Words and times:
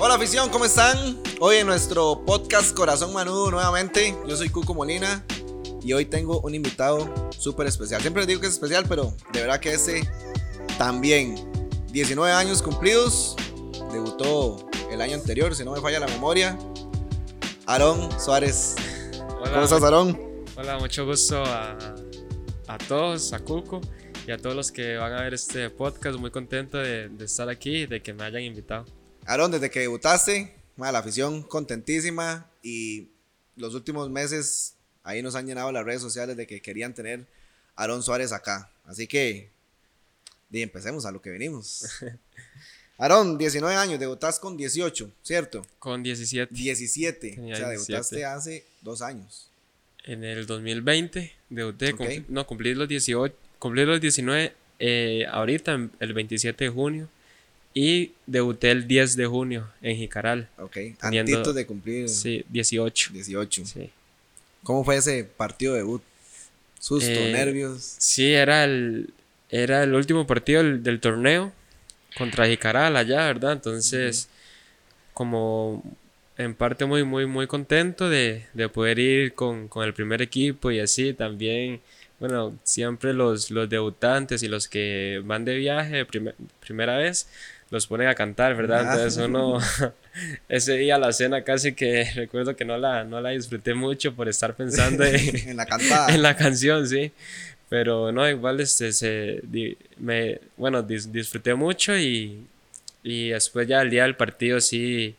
Hola 0.00 0.14
afición, 0.14 0.48
¿cómo 0.50 0.64
están? 0.64 1.20
Hoy 1.40 1.56
en 1.56 1.66
nuestro 1.66 2.24
podcast 2.24 2.72
Corazón 2.72 3.12
Manudo 3.12 3.50
nuevamente. 3.50 4.14
Yo 4.28 4.36
soy 4.36 4.48
Cuco 4.48 4.72
Molina 4.72 5.24
y 5.82 5.92
hoy 5.92 6.04
tengo 6.04 6.40
un 6.40 6.54
invitado 6.54 7.12
súper 7.36 7.66
especial. 7.66 8.00
Siempre 8.00 8.20
les 8.22 8.28
digo 8.28 8.40
que 8.40 8.46
es 8.46 8.52
especial, 8.52 8.84
pero 8.88 9.12
de 9.32 9.40
verdad 9.40 9.58
que 9.58 9.72
ese 9.72 10.08
también. 10.78 11.34
19 11.90 12.32
años 12.32 12.62
cumplidos, 12.62 13.34
debutó 13.90 14.68
el 14.92 15.00
año 15.00 15.14
anterior, 15.14 15.54
si 15.56 15.64
no 15.64 15.72
me 15.72 15.80
falla 15.80 15.98
la 15.98 16.06
memoria. 16.06 16.56
Aarón 17.66 18.08
Suárez. 18.20 18.76
Hola, 19.40 19.50
¿Cómo 19.50 19.64
estás, 19.64 19.82
Aarón? 19.82 20.20
Hola, 20.56 20.78
mucho 20.78 21.06
gusto 21.06 21.42
a, 21.44 21.76
a 22.68 22.78
todos, 22.86 23.32
a 23.32 23.40
Cuco 23.40 23.80
y 24.28 24.30
a 24.30 24.38
todos 24.38 24.54
los 24.54 24.70
que 24.70 24.96
van 24.96 25.12
a 25.12 25.22
ver 25.22 25.34
este 25.34 25.70
podcast. 25.70 26.18
Muy 26.18 26.30
contento 26.30 26.78
de, 26.78 27.08
de 27.08 27.24
estar 27.24 27.48
aquí 27.48 27.78
y 27.78 27.86
de 27.86 28.00
que 28.00 28.12
me 28.12 28.22
hayan 28.22 28.42
invitado. 28.42 28.84
Aarón, 29.28 29.50
desde 29.50 29.70
que 29.70 29.80
debutaste, 29.80 30.54
la 30.76 30.98
afición 30.98 31.42
contentísima 31.42 32.50
y 32.62 33.08
los 33.56 33.74
últimos 33.74 34.08
meses 34.10 34.74
ahí 35.02 35.22
nos 35.22 35.34
han 35.34 35.46
llenado 35.46 35.70
las 35.72 35.84
redes 35.84 36.00
sociales 36.02 36.36
de 36.36 36.46
que 36.46 36.60
querían 36.62 36.94
tener 36.94 37.26
a 37.76 37.82
Aarón 37.82 38.02
Suárez 38.02 38.32
acá. 38.32 38.70
Así 38.84 39.06
que, 39.06 39.50
di, 40.48 40.62
empecemos 40.62 41.04
a 41.06 41.10
lo 41.12 41.20
que 41.20 41.30
venimos. 41.30 41.84
Aarón, 42.98 43.38
19 43.38 43.76
años, 43.76 44.00
debutaste 44.00 44.40
con 44.40 44.56
18, 44.56 45.12
¿cierto? 45.22 45.64
Con 45.78 46.02
17 46.02 46.52
17, 46.52 47.30
Tenía 47.36 47.54
o 47.54 47.56
sea, 47.56 47.68
17. 47.70 47.92
debutaste 47.92 48.24
hace 48.24 48.64
dos 48.82 49.02
años. 49.02 49.50
en 50.04 50.24
el 50.24 50.46
2020, 50.46 51.32
debuté, 51.50 51.92
Ok. 51.92 52.00
cumpli- 52.00 52.24
no, 52.28 52.46
cumplí 52.46 52.74
los 52.74 52.88
18, 52.88 53.34
cumplí 53.58 53.84
los 53.84 54.00
19 54.00 54.52
eh, 54.80 55.26
ahorita, 55.30 55.90
el 56.00 56.12
27 56.14 56.64
de 56.64 56.70
junio, 56.70 57.08
y 57.80 58.12
debuté 58.26 58.70
el 58.72 58.88
10 58.88 59.14
de 59.16 59.26
junio 59.26 59.68
en 59.82 59.96
Jicaral. 59.96 60.48
Ok, 60.58 60.72
Teniendo- 61.00 61.32
antitos 61.36 61.54
de 61.54 61.64
cumplir 61.66 62.08
Sí, 62.08 62.44
18. 62.48 63.10
18. 63.12 63.64
Sí. 63.66 63.90
¿Cómo 64.64 64.84
fue 64.84 64.96
ese 64.96 65.22
partido 65.24 65.74
de 65.74 65.78
debut? 65.80 66.02
Susto, 66.80 67.08
Eh, 67.10 67.32
nervios. 67.32 67.94
Sí, 67.98 68.32
era 68.32 68.64
el, 68.64 69.12
era 69.50 69.82
el 69.84 69.94
último 69.94 70.26
partido 70.26 70.62
del, 70.62 70.82
del 70.82 70.98
torneo 71.00 71.52
contra 72.16 72.46
Jicaral 72.46 72.96
allá, 72.96 73.26
¿verdad? 73.26 73.52
Entonces, 73.52 74.28
como 75.14 75.82
en 76.36 76.54
parte 76.54 76.84
muy, 76.84 77.04
muy, 77.04 77.26
muy 77.26 77.46
contento 77.46 78.08
de, 78.08 78.44
de 78.54 78.68
poder 78.68 78.98
ir 78.98 79.34
con, 79.34 79.68
con 79.68 79.84
el 79.84 79.92
primer 79.94 80.22
equipo 80.22 80.70
y 80.70 80.78
así 80.80 81.12
también, 81.12 81.80
bueno, 82.20 82.56
siempre 82.64 83.12
los, 83.12 83.50
los 83.50 83.68
debutantes 83.68 84.42
y 84.42 84.48
los 84.48 84.68
que 84.68 85.20
van 85.24 85.44
de 85.44 85.56
viaje 85.56 86.04
primer- 86.06 86.34
primera 86.60 86.96
vez 86.96 87.28
los 87.70 87.86
ponen 87.86 88.08
a 88.08 88.14
cantar, 88.14 88.56
¿verdad? 88.56 88.86
Ah. 88.88 88.92
Entonces 88.94 89.22
uno, 89.24 89.58
ese 90.48 90.74
día 90.74 90.98
la 90.98 91.12
cena 91.12 91.42
casi 91.44 91.74
que 91.74 92.04
recuerdo 92.14 92.56
que 92.56 92.64
no 92.64 92.78
la, 92.78 93.04
no 93.04 93.20
la 93.20 93.30
disfruté 93.30 93.74
mucho 93.74 94.14
por 94.14 94.28
estar 94.28 94.54
pensando 94.54 95.04
en, 95.04 95.36
en 95.50 95.56
la 95.56 95.66
cantada. 95.66 96.14
en 96.14 96.22
la 96.22 96.36
canción, 96.36 96.86
sí. 96.88 97.12
Pero 97.68 98.10
no, 98.12 98.26
igual 98.28 98.60
este, 98.60 98.92
se, 98.92 99.40
di- 99.42 99.76
me, 99.98 100.40
bueno, 100.56 100.82
dis- 100.86 101.10
disfruté 101.12 101.54
mucho 101.54 101.96
y, 101.98 102.46
y 103.02 103.28
después 103.28 103.68
ya 103.68 103.82
el 103.82 103.90
día 103.90 104.04
del 104.04 104.16
partido 104.16 104.58
sí, 104.60 105.14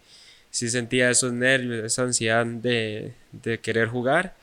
sí 0.50 0.68
sentía 0.70 1.12
esos 1.12 1.32
nervios, 1.32 1.86
esa 1.86 2.02
ansiedad 2.02 2.46
de, 2.48 3.12
de 3.32 3.60
querer 3.60 3.88
jugar. 3.88 4.34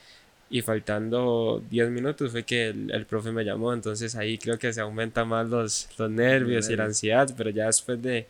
Y 0.48 0.62
faltando 0.62 1.60
10 1.70 1.90
minutos 1.90 2.30
fue 2.30 2.44
que 2.44 2.68
el, 2.68 2.90
el 2.92 3.04
profe 3.06 3.32
me 3.32 3.44
llamó, 3.44 3.72
entonces 3.72 4.14
ahí 4.14 4.38
creo 4.38 4.58
que 4.58 4.72
se 4.72 4.80
aumentan 4.80 5.26
más 5.28 5.48
los, 5.48 5.88
los 5.98 6.08
nervios 6.10 6.68
y 6.70 6.76
la 6.76 6.84
ansiedad, 6.84 7.28
pero 7.36 7.50
ya 7.50 7.66
después 7.66 8.00
de, 8.00 8.26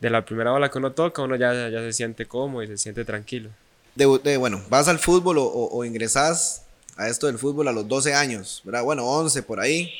de 0.00 0.10
la 0.10 0.24
primera 0.24 0.50
bola 0.52 0.70
que 0.70 0.78
uno 0.78 0.92
toca, 0.92 1.20
uno 1.22 1.36
ya, 1.36 1.52
ya 1.68 1.80
se 1.80 1.92
siente 1.92 2.24
cómodo 2.26 2.62
y 2.62 2.68
se 2.68 2.78
siente 2.78 3.04
tranquilo. 3.04 3.50
Debu- 3.94 4.22
de- 4.22 4.38
bueno, 4.38 4.62
vas 4.70 4.88
al 4.88 4.98
fútbol 4.98 5.36
o, 5.38 5.44
o- 5.44 5.76
o 5.76 5.84
ingresas 5.84 6.62
a 6.96 7.08
esto 7.08 7.26
del 7.26 7.38
fútbol 7.38 7.68
a 7.68 7.72
los 7.72 7.86
12 7.86 8.14
años, 8.14 8.62
¿verdad? 8.64 8.82
Bueno, 8.84 9.04
11 9.06 9.42
por 9.42 9.60
ahí, 9.60 9.92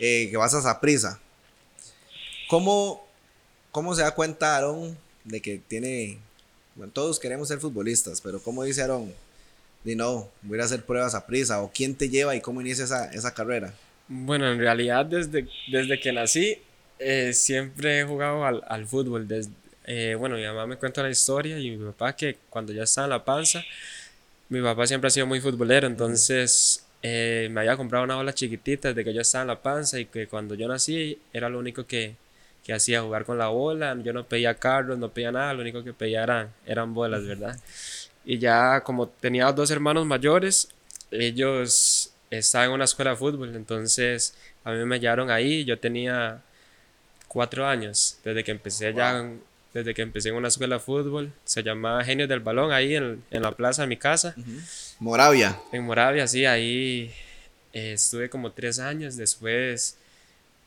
eh, 0.00 0.26
que 0.28 0.36
vas 0.36 0.54
a 0.54 0.62
Saprisa. 0.62 1.20
¿Cómo, 2.48 3.06
¿Cómo 3.70 3.94
se 3.94 4.02
da 4.02 4.12
cuenta 4.14 4.56
Aarón 4.56 4.98
de 5.24 5.40
que 5.40 5.58
tiene... 5.58 6.18
Bueno, 6.74 6.92
todos 6.92 7.20
queremos 7.20 7.48
ser 7.48 7.58
futbolistas, 7.60 8.20
pero 8.20 8.40
¿cómo 8.42 8.64
dice 8.64 8.80
Aarón? 8.82 9.12
Di 9.84 9.96
no, 9.96 10.28
voy 10.42 10.60
a 10.60 10.64
hacer 10.64 10.82
pruebas 10.82 11.14
a 11.14 11.26
prisa, 11.26 11.62
o 11.62 11.70
quién 11.72 11.94
te 11.94 12.08
lleva 12.08 12.36
y 12.36 12.40
cómo 12.40 12.60
inicia 12.60 12.84
esa, 12.84 13.10
esa 13.12 13.32
carrera. 13.32 13.72
Bueno, 14.08 14.50
en 14.50 14.58
realidad 14.58 15.06
desde, 15.06 15.48
desde 15.70 15.98
que 16.00 16.12
nací 16.12 16.58
eh, 16.98 17.32
siempre 17.32 18.00
he 18.00 18.04
jugado 18.04 18.44
al, 18.44 18.62
al 18.68 18.86
fútbol. 18.86 19.26
Desde, 19.26 19.52
eh, 19.86 20.14
bueno, 20.18 20.36
mi 20.36 20.44
mamá 20.44 20.66
me 20.66 20.76
cuenta 20.76 21.02
la 21.02 21.10
historia 21.10 21.58
y 21.58 21.70
mi 21.70 21.84
papá 21.86 22.14
que 22.14 22.36
cuando 22.50 22.72
ya 22.72 22.82
estaba 22.84 23.06
en 23.06 23.10
la 23.10 23.24
panza, 23.24 23.64
mi 24.48 24.60
papá 24.60 24.86
siempre 24.86 25.08
ha 25.08 25.10
sido 25.10 25.26
muy 25.26 25.40
futbolero, 25.40 25.86
entonces 25.86 26.84
eh, 27.02 27.48
me 27.50 27.60
había 27.60 27.76
comprado 27.76 28.04
una 28.04 28.16
bola 28.16 28.34
chiquitita 28.34 28.88
desde 28.88 29.04
que 29.04 29.14
yo 29.14 29.22
estaba 29.22 29.42
en 29.42 29.48
la 29.48 29.62
panza 29.62 29.98
y 29.98 30.06
que 30.06 30.26
cuando 30.26 30.54
yo 30.54 30.68
nací 30.68 31.18
era 31.32 31.48
lo 31.48 31.58
único 31.58 31.86
que, 31.86 32.14
que 32.64 32.72
hacía, 32.72 33.02
jugar 33.02 33.24
con 33.24 33.38
la 33.38 33.48
bola. 33.48 33.96
Yo 34.02 34.12
no 34.12 34.24
pedía 34.24 34.54
carros, 34.54 34.98
no 34.98 35.08
pedía 35.10 35.32
nada, 35.32 35.54
lo 35.54 35.62
único 35.62 35.82
que 35.82 35.92
pedía 35.92 36.22
eran, 36.22 36.50
eran 36.66 36.92
bolas, 36.94 37.26
¿verdad? 37.26 37.58
Y 38.24 38.38
ya 38.38 38.80
como 38.82 39.08
tenía 39.08 39.50
dos 39.52 39.70
hermanos 39.70 40.06
mayores, 40.06 40.68
ellos 41.10 42.12
estaban 42.30 42.68
en 42.68 42.74
una 42.74 42.84
escuela 42.84 43.10
de 43.12 43.16
fútbol, 43.16 43.54
entonces 43.56 44.34
a 44.64 44.72
mí 44.72 44.84
me 44.84 45.00
llevaron 45.00 45.30
ahí, 45.30 45.64
yo 45.64 45.78
tenía 45.78 46.40
cuatro 47.28 47.66
años, 47.66 48.18
desde 48.24 48.44
que 48.44 48.50
empecé 48.50 48.92
ya, 48.94 49.18
en- 49.18 49.42
desde 49.72 49.94
que 49.94 50.02
empecé 50.02 50.28
en 50.30 50.34
una 50.34 50.48
escuela 50.48 50.76
de 50.76 50.80
fútbol, 50.80 51.32
se 51.44 51.62
llamaba 51.62 52.04
Genios 52.04 52.28
del 52.28 52.40
Balón, 52.40 52.72
ahí 52.72 52.94
en, 52.96 53.22
en 53.30 53.42
la 53.42 53.52
plaza 53.52 53.82
de 53.82 53.88
mi 53.88 53.96
casa, 53.96 54.34
Moravia. 54.98 55.58
en 55.72 55.84
Moravia, 55.84 56.26
sí, 56.26 56.44
ahí 56.44 57.12
eh, 57.72 57.92
estuve 57.94 58.28
como 58.28 58.50
tres 58.52 58.78
años, 58.80 59.16
después 59.16 59.96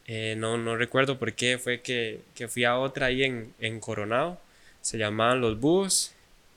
eh, 0.07 0.35
no, 0.37 0.57
no 0.57 0.75
recuerdo 0.75 1.19
por 1.19 1.33
qué, 1.33 1.57
fue 1.57 1.81
que, 1.81 2.21
que 2.35 2.47
fui 2.47 2.63
a 2.65 2.77
otra 2.77 3.07
ahí 3.07 3.23
en, 3.23 3.53
en 3.59 3.79
Coronado, 3.79 4.39
se 4.81 4.97
llamaban 4.97 5.39
Los 5.41 5.59
Búhos, 5.59 6.11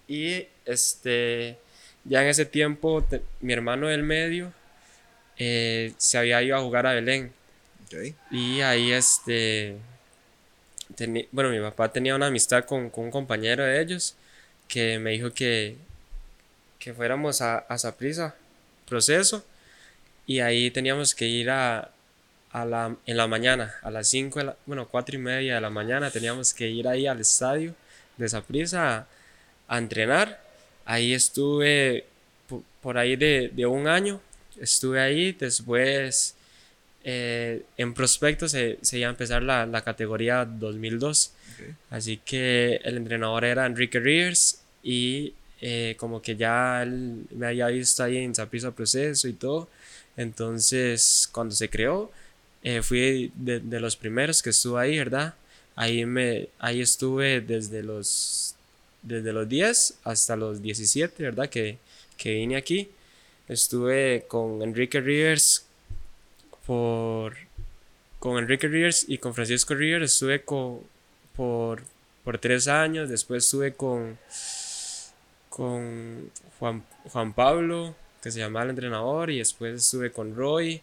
y 0.08 0.46
este, 0.64 1.58
ya 2.04 2.22
en 2.22 2.28
ese 2.28 2.46
tiempo 2.46 3.02
te- 3.02 3.22
mi 3.40 3.52
hermano 3.52 3.88
del 3.88 4.02
medio 4.02 4.52
eh, 5.38 5.92
se 5.98 6.18
había 6.18 6.42
ido 6.42 6.56
a 6.56 6.60
jugar 6.60 6.86
a 6.86 6.92
Belén, 6.94 7.32
Ok. 7.86 8.14
y 8.30 8.60
ahí 8.62 8.92
este, 8.92 9.76
teni- 10.96 11.28
bueno, 11.32 11.50
mi 11.50 11.60
papá 11.60 11.90
tenía 11.92 12.14
una 12.14 12.26
amistad 12.26 12.64
con, 12.64 12.90
con 12.90 13.04
un 13.04 13.10
compañero 13.10 13.64
de 13.64 13.80
ellos 13.80 14.16
que 14.68 14.98
me 14.98 15.10
dijo 15.12 15.32
que, 15.32 15.76
que 16.78 16.94
fuéramos 16.94 17.40
a, 17.42 17.58
a 17.58 17.78
Saprissa, 17.78 18.34
proceso, 18.88 19.44
y 20.26 20.40
ahí 20.40 20.70
teníamos 20.70 21.14
que 21.14 21.26
ir 21.26 21.50
a, 21.50 21.90
a 22.52 22.64
la, 22.64 22.96
en 23.06 23.16
la 23.16 23.26
mañana, 23.28 23.74
a 23.82 23.90
las 23.90 24.08
5, 24.08 24.38
de 24.40 24.46
la- 24.46 24.56
bueno, 24.66 24.88
4 24.88 25.16
y 25.16 25.18
media 25.18 25.56
de 25.56 25.60
la 25.60 25.70
mañana, 25.70 26.10
teníamos 26.10 26.54
que 26.54 26.68
ir 26.68 26.88
ahí 26.88 27.06
al 27.06 27.20
estadio 27.20 27.74
de 28.16 28.28
Saprissa 28.28 29.06
a, 29.68 29.78
entrenar. 29.78 30.40
Ahí 30.84 31.14
estuve 31.14 32.04
po- 32.48 32.62
por 32.82 32.98
ahí 32.98 33.16
de, 33.16 33.50
de 33.54 33.66
un 33.66 33.88
año, 33.88 34.20
estuve 34.60 35.00
ahí, 35.00 35.32
después 35.32 36.34
eh, 37.04 37.62
en 37.76 37.94
prospecto 37.94 38.48
se, 38.48 38.78
se 38.82 38.98
iba 38.98 39.08
a 39.08 39.10
empezar 39.10 39.42
la, 39.42 39.66
la 39.66 39.82
categoría 39.82 40.44
2002. 40.44 41.32
Ok. 41.60 41.74
Así 41.90 42.18
que 42.18 42.80
el 42.84 42.96
entrenador 42.96 43.44
era 43.44 43.66
Enrique 43.66 44.00
Rivers 44.00 44.60
y 44.82 45.34
eh, 45.60 45.94
como 45.98 46.20
que 46.22 46.36
ya 46.36 46.82
él 46.82 47.24
me 47.30 47.46
había 47.46 47.68
visto 47.68 48.02
ahí 48.02 48.18
en 48.18 48.34
Saprissa 48.34 48.72
Proceso 48.72 49.28
y 49.28 49.32
todo. 49.34 49.68
Entonces, 50.16 51.28
cuando 51.32 51.54
se 51.54 51.68
creó, 51.70 52.10
eh, 52.62 52.82
fui 52.82 53.30
de, 53.36 53.60
de 53.60 53.80
los 53.80 53.96
primeros 53.96 54.42
que 54.42 54.50
estuve 54.50 54.80
ahí, 54.80 54.98
¿verdad? 54.98 55.34
Ahí, 55.76 56.04
me, 56.06 56.48
ahí 56.58 56.80
estuve 56.80 57.40
desde 57.40 57.82
los, 57.84 58.55
desde 59.06 59.32
los 59.32 59.48
10 59.48 59.98
hasta 60.04 60.36
los 60.36 60.62
17, 60.62 61.22
¿verdad? 61.22 61.48
Que, 61.48 61.78
que 62.16 62.34
vine 62.34 62.56
aquí. 62.56 62.88
Estuve 63.48 64.24
con 64.28 64.62
Enrique 64.62 65.00
Rivers 65.00 65.64
por 66.66 67.34
con 68.18 68.38
Enrique 68.38 68.66
Rivers 68.66 69.04
y 69.08 69.18
con 69.18 69.34
Francisco 69.34 69.74
Rivers 69.74 70.12
estuve 70.12 70.42
co- 70.42 70.82
por, 71.36 71.82
por 72.24 72.38
tres 72.38 72.66
años, 72.66 73.08
después 73.08 73.44
estuve 73.44 73.74
con, 73.74 74.18
con 75.48 76.30
Juan, 76.58 76.82
Juan 77.12 77.32
Pablo, 77.34 77.94
que 78.22 78.30
se 78.30 78.40
llamaba 78.40 78.64
el 78.64 78.70
entrenador, 78.70 79.30
y 79.30 79.38
después 79.38 79.82
estuve 79.84 80.10
con 80.10 80.34
Roy 80.34 80.80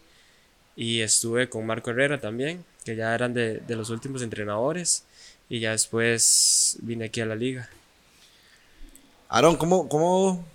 y 0.76 1.02
estuve 1.02 1.50
con 1.50 1.66
Marco 1.66 1.92
Herrera 1.92 2.20
también, 2.20 2.64
que 2.86 2.96
ya 2.96 3.14
eran 3.14 3.34
de, 3.34 3.60
de 3.60 3.76
los 3.76 3.90
últimos 3.90 4.22
entrenadores, 4.22 5.04
y 5.50 5.60
ya 5.60 5.72
después 5.72 6.78
vine 6.82 7.06
aquí 7.06 7.22
a 7.22 7.26
la 7.26 7.36
liga. 7.36 7.70
Aarón, 9.34 9.56
¿cómo, 9.58 9.90
¿cómo 9.90 10.46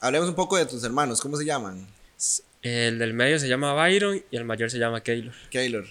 Hablemos 0.00 0.28
un 0.28 0.34
poco 0.34 0.56
de 0.56 0.66
tus 0.66 0.82
hermanos, 0.82 1.20
¿cómo 1.20 1.36
se 1.36 1.44
llaman? 1.44 1.86
El 2.60 2.98
del 2.98 3.14
medio 3.14 3.38
se 3.38 3.46
llama 3.46 3.72
Byron 3.72 4.20
y 4.32 4.36
el 4.36 4.44
mayor 4.44 4.68
se 4.68 4.78
llama 4.78 5.00
Keylor. 5.00 5.32
Keylor. 5.50 5.86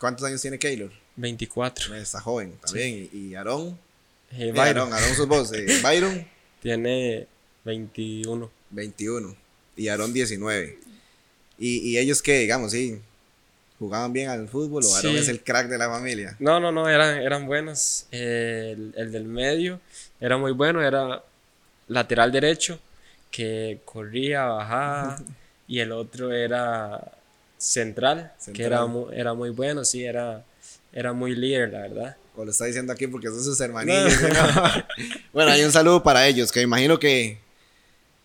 ¿Cuántos 0.00 0.26
años 0.26 0.42
tiene 0.42 0.58
Keylor? 0.58 0.90
24. 1.14 1.94
Está 1.94 2.20
joven 2.20 2.58
también. 2.64 3.08
¿Y, 3.12 3.16
y 3.28 3.34
Aarón? 3.36 3.78
Eh, 4.32 4.48
Eh, 4.48 4.52
Byron 4.52 4.58
Aarón, 4.58 4.92
Aarón 4.94 5.14
sos 5.14 5.28
vos. 5.28 5.52
eh, 5.52 5.66
Byron, 5.82 6.26
tiene 6.60 7.28
21. 7.64 8.50
21. 8.70 9.36
Y 9.76 9.86
Aarón, 9.88 10.12
19. 10.12 10.78
¿Y, 11.58 11.90
y 11.92 11.98
ellos 11.98 12.20
qué, 12.20 12.40
digamos, 12.40 12.72
sí? 12.72 13.00
¿Jugaban 13.82 14.12
bien 14.12 14.28
al 14.28 14.46
fútbol 14.46 14.84
o 14.84 14.94
Aarón 14.94 15.10
Sí. 15.10 15.18
es 15.18 15.28
el 15.28 15.42
crack 15.42 15.66
de 15.66 15.76
la 15.76 15.88
familia? 15.88 16.36
No, 16.38 16.60
no, 16.60 16.70
no, 16.70 16.88
eran, 16.88 17.16
eran 17.18 17.46
buenos. 17.46 18.06
Eh, 18.12 18.74
el, 18.76 18.94
el 18.96 19.10
del 19.10 19.24
medio 19.24 19.80
era 20.20 20.36
muy 20.36 20.52
bueno, 20.52 20.80
era 20.80 21.20
lateral 21.88 22.30
derecho, 22.30 22.78
que 23.32 23.80
corría, 23.84 24.44
bajaba, 24.44 25.18
y 25.66 25.80
el 25.80 25.90
otro 25.90 26.30
era 26.32 27.00
central, 27.58 28.32
que 28.54 28.62
era, 28.62 28.86
era 29.14 29.34
muy 29.34 29.50
bueno, 29.50 29.84
sí, 29.84 30.04
era, 30.04 30.44
era 30.92 31.12
muy 31.12 31.34
líder, 31.34 31.72
la 31.72 31.80
verdad. 31.80 32.16
O 32.36 32.44
lo 32.44 32.52
está 32.52 32.66
diciendo 32.66 32.92
aquí 32.92 33.08
porque 33.08 33.26
son 33.26 33.42
sus 33.42 33.60
hermanillos. 33.60 34.12
¿no? 34.22 34.84
bueno, 35.32 35.50
hay 35.50 35.64
un 35.64 35.72
saludo 35.72 36.04
para 36.04 36.24
ellos, 36.28 36.52
que 36.52 36.60
me 36.60 36.64
imagino 36.64 37.00
que, 37.00 37.38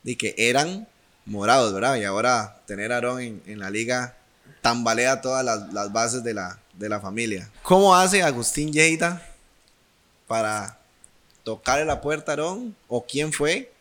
y 0.03 0.15
que 0.17 0.35
eran 0.37 0.87
morados, 1.25 1.73
¿verdad? 1.73 1.95
Y 1.95 2.03
ahora 2.03 2.61
tener 2.67 2.91
a 2.91 2.97
Aarón 2.97 3.21
en, 3.21 3.41
en 3.47 3.57
la 3.57 3.71
liga 3.71 4.16
tambalea 4.61 5.21
todas 5.21 5.43
las, 5.43 5.73
las 5.73 5.91
bases 5.91 6.23
de 6.23 6.33
la, 6.33 6.59
de 6.73 6.89
la 6.89 6.99
familia. 6.99 7.49
¿Cómo 7.63 7.95
hace 7.95 8.23
Agustín 8.23 8.71
Lleida 8.71 9.21
para 10.27 10.79
tocarle 11.43 11.85
la 11.85 12.01
puerta 12.01 12.31
a 12.31 12.35
Aarón? 12.35 12.75
¿O 12.87 13.05
quién 13.05 13.31
fue? 13.31 13.71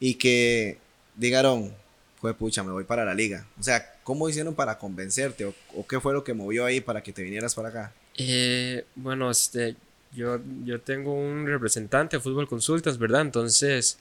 Y 0.00 0.14
que 0.14 0.78
diga 1.14 1.38
Aarón, 1.38 1.74
fue 2.20 2.34
pucha, 2.34 2.62
me 2.62 2.72
voy 2.72 2.84
para 2.84 3.04
la 3.04 3.14
liga. 3.14 3.46
O 3.58 3.62
sea, 3.62 3.94
¿cómo 4.02 4.28
hicieron 4.28 4.54
para 4.54 4.78
convencerte? 4.78 5.44
¿O, 5.44 5.54
o 5.76 5.86
qué 5.86 6.00
fue 6.00 6.12
lo 6.12 6.24
que 6.24 6.34
movió 6.34 6.64
ahí 6.64 6.80
para 6.80 7.02
que 7.02 7.12
te 7.12 7.22
vinieras 7.22 7.54
para 7.54 7.68
acá? 7.68 7.92
Eh, 8.16 8.84
bueno, 8.94 9.30
este, 9.30 9.76
yo, 10.12 10.40
yo 10.64 10.80
tengo 10.80 11.12
un 11.12 11.46
representante 11.46 12.16
de 12.16 12.22
Fútbol 12.22 12.48
Consultas, 12.48 12.98
¿verdad? 12.98 13.22
Entonces, 13.22 13.98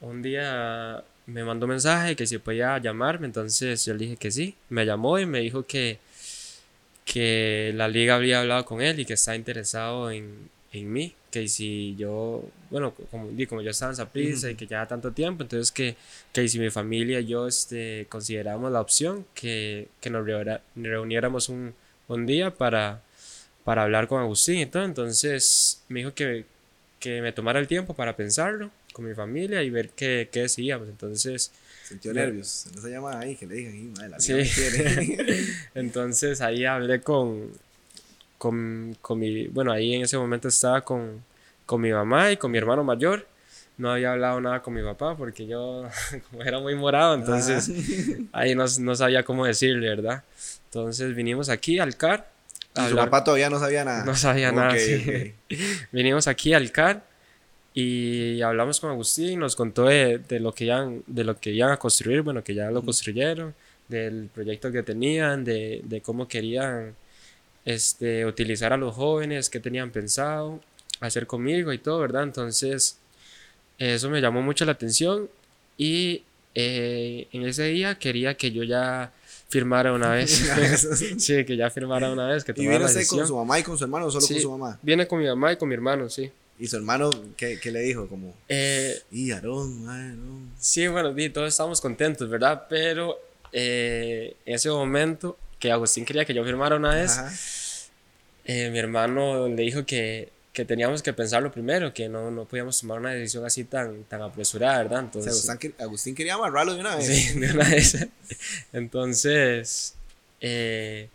un 0.00 0.22
día 0.22 1.02
me 1.26 1.44
mandó 1.44 1.66
un 1.66 1.70
mensaje 1.70 2.16
que 2.16 2.26
si 2.26 2.38
podía 2.38 2.78
llamarme, 2.78 3.26
entonces 3.26 3.84
yo 3.84 3.94
le 3.94 4.00
dije 4.04 4.16
que 4.16 4.30
sí. 4.30 4.54
Me 4.68 4.86
llamó 4.86 5.18
y 5.18 5.26
me 5.26 5.40
dijo 5.40 5.64
que, 5.66 5.98
que 7.04 7.72
la 7.74 7.88
liga 7.88 8.16
había 8.16 8.40
hablado 8.40 8.64
con 8.64 8.80
él 8.80 9.00
y 9.00 9.04
que 9.04 9.14
está 9.14 9.34
interesado 9.34 10.10
en, 10.10 10.48
en 10.72 10.92
mí, 10.92 11.14
que 11.30 11.48
si 11.48 11.96
yo, 11.96 12.44
bueno, 12.70 12.94
como, 13.10 13.30
como 13.48 13.62
yo 13.62 13.70
estaba 13.70 13.92
en 13.92 13.96
Saprissa 13.96 14.50
y 14.50 14.54
que 14.54 14.66
ya 14.66 14.86
tanto 14.86 15.12
tiempo, 15.12 15.42
entonces 15.42 15.72
que, 15.72 15.96
que 16.32 16.48
si 16.48 16.58
mi 16.58 16.70
familia 16.70 17.20
y 17.20 17.26
yo 17.26 17.46
este, 17.48 18.06
consideramos 18.08 18.70
la 18.72 18.80
opción, 18.80 19.26
que, 19.34 19.88
que 20.00 20.10
nos 20.10 20.26
reuniéramos 20.76 21.48
un, 21.48 21.74
un 22.08 22.26
día 22.26 22.52
para, 22.52 23.02
para 23.64 23.82
hablar 23.82 24.08
con 24.08 24.20
Agustín 24.20 24.58
y 24.60 24.66
todo. 24.66 24.84
Entonces 24.84 25.82
me 25.88 26.00
dijo 26.00 26.14
que, 26.14 26.44
que 27.00 27.20
me 27.20 27.32
tomara 27.32 27.58
el 27.58 27.66
tiempo 27.66 27.94
para 27.94 28.16
pensarlo 28.16 28.70
con 28.96 29.04
mi 29.06 29.14
familia 29.14 29.62
y 29.62 29.68
ver 29.68 29.90
qué, 29.90 30.30
qué 30.32 30.40
decidíamos. 30.40 30.88
Entonces, 30.88 31.52
Sintió 31.86 32.14
Le- 32.14 32.22
nervios. 32.22 32.66
No 32.74 32.80
se 32.80 32.88
llama 32.90 33.18
ahí 33.18 33.36
que 33.36 33.46
le 33.46 33.60
"Ih, 33.60 33.92
madre, 33.94 34.08
la 34.08 34.18
Sí. 34.18 34.32
liga 34.32 34.44
me 34.96 35.06
quiere". 35.06 35.44
entonces 35.74 36.40
ahí 36.40 36.64
hablé 36.64 37.02
con, 37.02 37.50
con, 38.38 38.96
con 39.02 39.18
mi, 39.18 39.48
bueno, 39.48 39.70
ahí 39.70 39.94
en 39.94 40.02
ese 40.02 40.16
momento 40.16 40.48
estaba 40.48 40.80
con, 40.80 41.22
con 41.66 41.80
mi 41.82 41.92
mamá 41.92 42.32
y 42.32 42.38
con 42.38 42.50
mi 42.50 42.56
hermano 42.58 42.84
mayor. 42.84 43.26
No 43.78 43.92
había 43.92 44.12
hablado 44.12 44.40
nada 44.40 44.62
con 44.62 44.72
mi 44.72 44.82
papá 44.82 45.14
porque 45.14 45.46
yo 45.46 45.86
como 46.30 46.42
era 46.42 46.58
muy 46.58 46.74
morado, 46.74 47.14
entonces 47.16 47.70
ahí 48.32 48.54
no, 48.54 48.64
no 48.80 48.96
sabía 48.96 49.22
cómo 49.22 49.44
decirle, 49.44 49.90
¿verdad? 49.90 50.24
Entonces 50.70 51.14
vinimos 51.14 51.50
aquí 51.50 51.78
al 51.78 51.96
CAR. 51.98 52.26
a 52.74 52.86
Y 52.86 52.90
su 52.90 52.96
papá 52.96 53.22
todavía 53.22 53.50
no 53.50 53.58
sabía 53.58 53.84
nada. 53.84 54.04
No 54.06 54.16
sabía 54.16 54.52
nada, 54.52 54.78
sí. 54.78 55.34
ok. 55.50 55.56
Vinimos 55.92 56.26
aquí 56.28 56.54
al 56.54 56.72
CAR 56.72 57.04
y 57.78 58.40
hablamos 58.40 58.80
con 58.80 58.88
Agustín, 58.88 59.38
nos 59.38 59.54
contó 59.54 59.84
de, 59.84 60.16
de 60.16 60.40
lo 60.40 60.54
que 60.54 60.64
iban, 60.64 61.02
de 61.06 61.24
lo 61.24 61.38
que 61.38 61.50
iban 61.50 61.70
a 61.72 61.76
construir, 61.76 62.22
bueno, 62.22 62.42
que 62.42 62.54
ya 62.54 62.70
lo 62.70 62.82
construyeron, 62.82 63.54
del 63.86 64.30
proyecto 64.34 64.72
que 64.72 64.82
tenían, 64.82 65.44
de, 65.44 65.82
de 65.84 66.00
cómo 66.00 66.26
querían 66.26 66.94
este, 67.66 68.24
utilizar 68.24 68.72
a 68.72 68.78
los 68.78 68.94
jóvenes, 68.94 69.50
qué 69.50 69.60
tenían 69.60 69.90
pensado 69.90 70.58
hacer 71.00 71.26
conmigo 71.26 71.70
y 71.70 71.76
todo, 71.76 71.98
¿verdad? 72.00 72.22
Entonces, 72.22 72.96
eso 73.76 74.08
me 74.08 74.22
llamó 74.22 74.40
mucho 74.40 74.64
la 74.64 74.72
atención 74.72 75.28
y 75.76 76.22
eh, 76.54 77.28
en 77.30 77.42
ese 77.42 77.64
día 77.64 77.98
quería 77.98 78.38
que 78.38 78.52
yo 78.52 78.62
ya 78.62 79.12
firmara 79.50 79.92
una 79.92 80.10
vez. 80.14 80.30
sí, 81.18 81.44
que 81.44 81.58
ya 81.58 81.68
firmara 81.68 82.10
una 82.10 82.28
vez, 82.28 82.42
que 82.42 82.52
¿Y 82.52 82.54
tomara 82.54 82.70
viene 82.70 82.84
la 82.84 82.90
usted 82.90 83.06
con 83.06 83.26
su 83.26 83.36
mamá 83.36 83.58
y 83.58 83.62
con 83.62 83.76
su 83.76 83.84
hermano 83.84 84.06
o 84.06 84.10
solo 84.10 84.24
Sí, 84.24 84.32
con 84.32 84.42
su 84.42 84.50
mamá? 84.52 84.78
Viene 84.80 85.06
con 85.06 85.18
mi 85.18 85.26
mamá 85.26 85.52
y 85.52 85.56
con 85.56 85.68
mi 85.68 85.74
hermano, 85.74 86.08
sí. 86.08 86.32
¿Y 86.58 86.68
su 86.68 86.76
hermano 86.76 87.10
qué, 87.36 87.58
qué 87.60 87.70
le 87.70 87.80
dijo? 87.80 88.08
Como, 88.08 88.34
Eh, 88.48 88.98
y 89.10 89.30
Aarón, 89.32 89.84
no. 89.84 90.52
sí, 90.58 90.86
bueno, 90.88 91.14
todos 91.32 91.48
estamos 91.48 91.80
contentos, 91.80 92.28
¿verdad? 92.30 92.66
Pero 92.68 93.18
eh, 93.52 94.36
en 94.46 94.54
ese 94.54 94.70
momento 94.70 95.36
que 95.58 95.70
Agustín 95.70 96.04
quería 96.04 96.24
que 96.24 96.34
yo 96.34 96.44
firmara 96.44 96.76
una 96.76 96.94
vez, 96.94 97.90
eh, 98.44 98.70
mi 98.70 98.78
hermano 98.78 99.48
le 99.48 99.62
dijo 99.62 99.84
que, 99.84 100.30
que 100.52 100.64
teníamos 100.64 101.02
que 101.02 101.12
pensarlo 101.12 101.52
primero, 101.52 101.92
que 101.92 102.08
no, 102.08 102.30
no 102.30 102.44
podíamos 102.46 102.80
tomar 102.80 103.00
una 103.00 103.10
decisión 103.10 103.44
así 103.44 103.64
tan, 103.64 104.04
tan 104.04 104.22
apresurada, 104.22 104.78
¿verdad? 104.78 105.04
O 105.14 105.20
sea, 105.20 105.20
Entonces, 105.20 105.48
Agustín, 105.50 105.74
Agustín 105.78 106.14
quería 106.14 106.34
amarrarlo 106.34 106.74
de 106.74 106.80
una 106.80 106.96
vez. 106.96 107.06
Sí, 107.06 107.38
de 107.38 107.50
una 107.52 107.68
vez. 107.68 108.08
Entonces, 108.72 109.94
eh, 110.40 111.08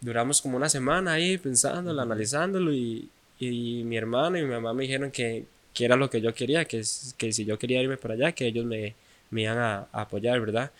duramos 0.00 0.40
como 0.40 0.56
una 0.56 0.68
semana 0.68 1.12
ahí 1.12 1.38
pensándolo, 1.38 2.00
analizándolo 2.00 2.72
y, 2.72 3.10
y 3.48 3.84
mi 3.84 3.96
hermano 3.96 4.38
y 4.38 4.42
mi 4.42 4.50
mamá 4.50 4.72
me 4.74 4.84
dijeron 4.84 5.10
que, 5.10 5.44
que 5.72 5.84
era 5.84 5.96
lo 5.96 6.10
que 6.10 6.20
yo 6.20 6.34
quería, 6.34 6.64
que, 6.66 6.82
que 7.18 7.32
si 7.32 7.44
yo 7.44 7.58
quería 7.58 7.82
irme 7.82 7.96
para 7.96 8.14
allá, 8.14 8.32
que 8.32 8.46
ellos 8.46 8.64
me, 8.66 8.94
me 9.30 9.42
iban 9.42 9.58
a, 9.58 9.78
a 9.92 10.02
apoyar, 10.02 10.40
¿verdad? 10.40 10.70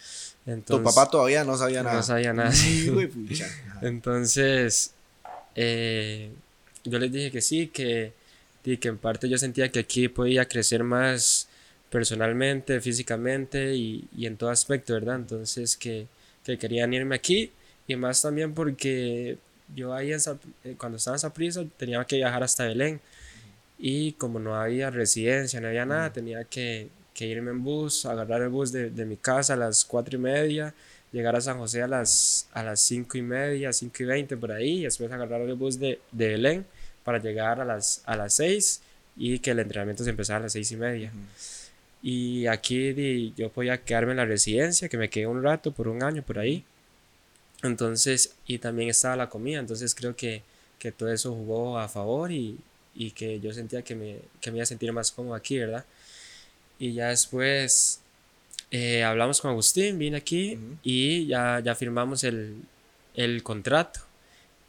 Tu 0.69 0.77
Entonces, 0.77 0.83
papá 0.83 1.11
todavía 1.11 1.45
no 1.45 1.57
sabía 1.57 1.83
no 1.83 1.83
nada. 1.83 2.03
sabía 2.03 2.33
nada, 2.33 2.53
sí. 2.53 2.91
Entonces, 3.81 4.95
eh, 5.55 6.31
yo 6.85 6.99
les 6.99 7.13
dije 7.13 7.31
que 7.31 7.41
sí, 7.41 7.69
que, 7.69 8.13
y 8.65 8.77
que 8.79 8.89
en 8.89 8.99
parte 8.99 9.29
yo 9.29 9.39
sentía 9.39 9.71
que 9.71 9.81
aquí 9.81 10.09
podía 10.09 10.47
crecer 10.49 10.85
más 10.85 11.49
personalmente, 11.91 12.81
físicamente 12.81 13.75
y, 13.75 14.09
y 14.17 14.27
en 14.27 14.37
todo 14.37 14.51
aspecto, 14.51 14.95
¿verdad? 14.95 15.17
Entonces, 15.17 15.77
que, 15.77 16.07
que 16.45 16.59
querían 16.59 16.93
irme 16.95 17.17
aquí 17.17 17.53
y 17.87 17.97
más 17.97 18.23
también 18.23 18.55
porque 18.55 19.39
yo 19.75 19.95
ahí 19.95 20.13
en 20.13 20.21
eh, 20.65 20.75
cuando 20.77 20.99
estaba 20.99 21.17
en 21.17 21.21
Saprissa 21.21 21.65
tenía 21.77 22.05
que 22.05 22.17
viajar 22.17 22.43
hasta 22.43 22.67
Belén. 22.67 23.01
Y 23.79 24.13
como 24.13 24.39
no 24.39 24.55
había 24.55 24.91
residencia, 24.91 25.61
no 25.61 25.69
había 25.69 25.85
nada, 25.85 26.13
tenía 26.13 26.45
que, 26.45 26.89
que 27.13 27.27
irme 27.27 27.51
en 27.51 27.63
bus, 27.63 28.07
agarrar 28.07 28.43
el 28.43 28.49
bus 28.49 28.73
de, 28.73 28.91
de 28.91 29.05
mi 29.05 29.17
casa 29.17 29.55
a 29.55 29.57
las 29.57 29.85
cuatro 29.85 30.17
y 30.17 30.21
media, 30.21 30.73
llegar 31.13 31.35
a 31.37 31.41
San 31.41 31.59
José 31.59 31.83
a 31.83 31.89
las, 31.89 32.49
a 32.53 32.63
las 32.63 32.81
cinco 32.81 33.19
y 33.19 33.23
media, 33.23 33.73
cinco 33.73 33.97
y 34.05 34.07
veinte 34.07 34.37
por 34.37 34.53
ahí, 34.53 34.81
y 34.81 34.83
después 34.85 35.11
agarrar 35.11 35.41
el 35.43 35.55
bus 35.55 35.79
de, 35.79 36.01
de 36.13 36.29
Belén 36.29 36.67
para 37.03 37.19
llegar 37.19 37.61
a 37.61 37.65
las, 37.65 38.03
a 38.07 38.17
las 38.17 38.35
seis 38.35 38.81
y 39.17 39.39
que 39.41 39.51
el 39.51 39.59
entrenamiento 39.59 40.05
se 40.05 40.11
empezara 40.11 40.39
a 40.39 40.43
las 40.43 40.53
seis 40.53 40.71
y 40.73 40.77
media. 40.77 41.13
Y 42.01 42.47
aquí 42.47 42.93
di, 42.93 43.35
yo 43.37 43.51
podía 43.51 43.79
quedarme 43.79 44.13
en 44.13 44.19
la 44.19 44.25
residencia, 44.25 44.89
que 44.89 44.97
me 44.97 45.11
quedé 45.11 45.27
un 45.27 45.43
rato, 45.43 45.73
por 45.73 45.89
un 45.89 46.03
año 46.03 46.23
por 46.23 46.39
ahí. 46.39 46.65
Entonces, 47.65 48.35
y 48.47 48.59
también 48.59 48.91
estaba 48.91 49.17
la 49.17 49.29
comida, 49.29 49.59
entonces 49.59 49.95
creo 49.95 50.15
que, 50.15 50.43
que 50.79 50.93
todo 50.93 51.11
eso 51.11 51.35
jugó 51.35 51.79
a 51.79 51.89
favor 51.89 52.31
y, 52.31 52.59
y 52.95 53.11
que 53.13 53.41
yo 53.41 53.53
sentía 53.53 53.83
que 53.83 53.95
me, 53.95 54.19
que 54.41 54.51
me 54.51 54.59
iba 54.59 54.63
a 54.63 54.67
sentir 54.67 54.93
más 54.93 55.11
cómodo 55.11 55.35
aquí, 55.35 55.59
¿verdad? 55.59 55.85
Y 56.79 56.93
ya 56.93 57.09
después 57.09 58.01
eh, 58.71 59.03
hablamos 59.05 59.41
con 59.41 59.53
Agustín, 59.53 59.99
vine 59.99 60.17
aquí 60.17 60.57
Ujú. 60.57 60.79
y 60.83 61.27
ya, 61.27 61.61
ya 61.61 61.75
firmamos 61.75 62.25
el, 62.25 62.57
el 63.15 63.43
contrato. 63.43 64.01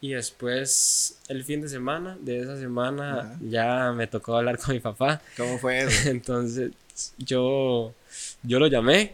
Y 0.02 0.10
después, 0.10 1.18
el 1.30 1.44
fin 1.44 1.62
de 1.62 1.70
semana, 1.70 2.16
de 2.22 2.40
esa 2.42 2.58
semana, 2.58 3.22
Ajá. 3.22 3.40
ya 3.42 3.92
me 3.94 4.06
tocó 4.06 4.38
hablar 4.38 4.60
con 4.60 4.76
mi 4.76 4.80
papá. 4.80 5.22
¿Cómo 5.36 5.58
fue 5.58 5.80
eso? 5.84 6.10
Entonces, 6.10 6.72
yo, 7.18 7.94
yo 8.44 8.60
lo 8.60 8.68
llamé 8.68 9.14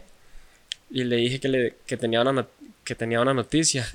y 0.90 1.04
le 1.04 1.16
dije 1.16 1.40
que, 1.40 1.48
le, 1.48 1.74
que, 1.86 1.96
tenía, 1.96 2.20
una, 2.20 2.46
que 2.84 2.94
tenía 2.94 3.20
una 3.20 3.34
noticia. 3.34 3.86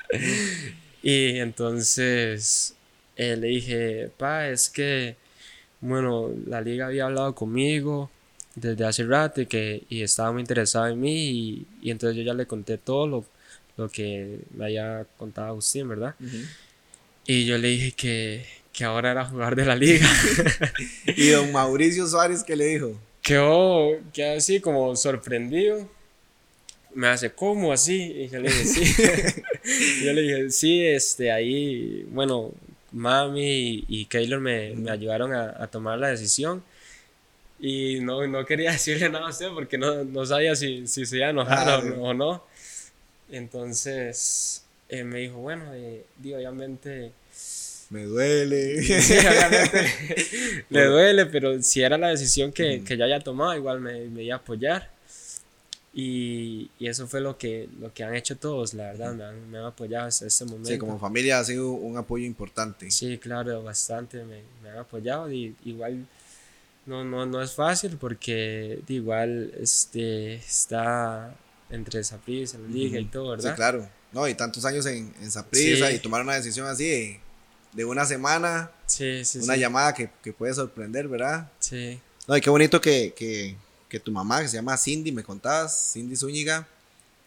y 1.02 1.38
entonces 1.38 2.74
eh, 3.16 3.36
le 3.36 3.48
dije, 3.48 4.10
pa, 4.16 4.48
es 4.48 4.70
que, 4.70 5.16
bueno, 5.80 6.30
la 6.46 6.60
liga 6.60 6.86
había 6.86 7.06
hablado 7.06 7.34
conmigo 7.34 8.10
desde 8.54 8.84
hace 8.84 9.04
rato 9.04 9.40
y, 9.40 9.46
que, 9.46 9.84
y 9.88 10.02
estaba 10.02 10.32
muy 10.32 10.40
interesado 10.40 10.88
en 10.88 11.00
mí 11.00 11.30
y, 11.30 11.66
y 11.82 11.90
entonces 11.90 12.16
yo 12.16 12.22
ya 12.22 12.34
le 12.34 12.46
conté 12.46 12.76
todo 12.78 13.06
lo, 13.06 13.24
lo 13.76 13.88
que 13.88 14.40
me 14.54 14.66
había 14.66 15.06
contado 15.16 15.48
Agustín, 15.48 15.88
¿verdad? 15.88 16.14
Y 17.26 17.44
yo 17.44 17.58
le 17.58 17.68
dije 17.68 17.92
que, 17.92 18.46
que 18.72 18.84
ahora 18.84 19.12
era 19.12 19.24
jugar 19.24 19.54
de 19.54 19.64
la 19.64 19.76
liga. 19.76 20.08
Y 21.06 21.28
don 21.30 21.52
Mauricio 21.52 22.06
Suárez, 22.06 22.42
¿qué 22.42 22.56
le 22.56 22.66
dijo? 22.66 22.98
quedó, 23.28 23.90
quedó 24.12 24.38
así 24.38 24.60
como 24.60 24.96
sorprendido, 24.96 25.88
me 26.94 27.08
hace, 27.08 27.30
¿cómo 27.32 27.72
así? 27.72 28.02
Y 28.02 28.28
yo 28.28 28.40
le 28.40 28.48
dije, 28.50 28.64
sí. 28.64 29.02
yo 30.04 30.12
le 30.12 30.22
dije, 30.22 30.50
sí, 30.50 30.84
este, 30.84 31.30
ahí, 31.30 32.06
bueno, 32.10 32.52
mami 32.92 33.84
y, 33.88 34.06
Keylor 34.06 34.40
me, 34.40 34.74
me 34.74 34.90
ayudaron 34.90 35.32
a, 35.32 35.54
a, 35.62 35.66
tomar 35.68 35.98
la 35.98 36.08
decisión. 36.08 36.62
Y 37.60 38.00
no, 38.00 38.26
no 38.26 38.44
quería 38.46 38.72
decirle 38.72 39.08
nada 39.08 39.26
a 39.26 39.30
usted 39.30 39.48
porque 39.52 39.78
no, 39.78 40.04
no 40.04 40.24
sabía 40.24 40.54
si, 40.56 40.86
si 40.86 41.06
se 41.06 41.16
iba 41.16 41.26
a 41.26 41.30
enojar 41.30 41.84
o, 41.98 42.14
no. 42.14 42.44
Entonces 43.30 44.64
eh, 44.88 45.04
me 45.04 45.20
dijo, 45.20 45.38
bueno, 45.38 45.74
eh, 45.74 46.04
digo, 46.16 46.38
obviamente... 46.38 47.12
Me 47.90 48.02
duele. 48.04 48.82
Sí, 48.82 49.14
obviamente 49.14 50.64
le 50.68 50.84
duele, 50.84 51.26
pero 51.26 51.62
si 51.62 51.82
era 51.82 51.96
la 51.96 52.08
decisión 52.08 52.52
que, 52.52 52.82
que 52.84 52.96
ya 52.98 53.06
haya 53.06 53.20
tomado, 53.20 53.56
igual 53.56 53.80
me, 53.80 54.04
me 54.06 54.24
iba 54.24 54.36
a 54.36 54.38
apoyar. 54.38 54.97
Y, 56.00 56.70
y, 56.78 56.86
eso 56.86 57.08
fue 57.08 57.20
lo 57.20 57.36
que, 57.36 57.68
lo 57.80 57.92
que 57.92 58.04
han 58.04 58.14
hecho 58.14 58.36
todos, 58.36 58.72
la 58.72 58.84
verdad, 58.84 59.14
me 59.14 59.24
han, 59.24 59.50
me 59.50 59.58
han 59.58 59.64
apoyado 59.64 60.06
hasta 60.06 60.26
este 60.26 60.44
momento. 60.44 60.68
Sí, 60.68 60.78
como 60.78 60.96
familia 60.96 61.40
ha 61.40 61.44
sido 61.44 61.72
un 61.72 61.96
apoyo 61.96 62.24
importante. 62.24 62.88
Sí, 62.92 63.18
claro, 63.18 63.64
bastante, 63.64 64.22
me, 64.22 64.42
me 64.62 64.70
han 64.70 64.78
apoyado 64.78 65.32
y 65.32 65.56
igual 65.64 66.06
no, 66.86 67.02
no, 67.02 67.26
no 67.26 67.42
es 67.42 67.52
fácil 67.52 67.96
porque 67.98 68.80
igual 68.86 69.52
este, 69.60 70.34
está 70.34 71.34
entre 71.68 72.04
Saprissa, 72.04 72.58
la 72.58 72.68
liga 72.68 73.00
y 73.00 73.06
todo, 73.06 73.30
¿verdad? 73.30 73.50
Sí, 73.50 73.56
claro. 73.56 73.88
No, 74.12 74.28
y 74.28 74.34
tantos 74.34 74.64
años 74.64 74.86
en, 74.86 75.12
en 75.20 75.30
Saprissa 75.32 75.90
y 75.90 75.98
tomar 75.98 76.22
una 76.22 76.34
decisión 76.34 76.68
así 76.68 77.18
de, 77.72 77.84
una 77.84 78.04
semana. 78.04 78.70
Sí, 78.86 79.24
sí, 79.24 79.40
una 79.40 79.56
llamada 79.56 79.94
que, 79.94 80.10
que, 80.22 80.32
puede 80.32 80.54
sorprender, 80.54 81.08
¿verdad? 81.08 81.50
Sí. 81.58 82.00
No, 82.28 82.36
y 82.36 82.40
qué 82.40 82.50
bonito 82.50 82.80
que, 82.80 83.12
que, 83.16 83.56
que, 83.88 84.00
tu 84.00 84.12
mamá, 84.12 84.42
que 84.42 84.48
se 84.48 84.56
llama 84.56 84.76
Cindy, 84.76 85.12
me 85.12 85.22
contabas, 85.22 85.92
Cindy 85.92 86.16
Zúñiga, 86.16 86.66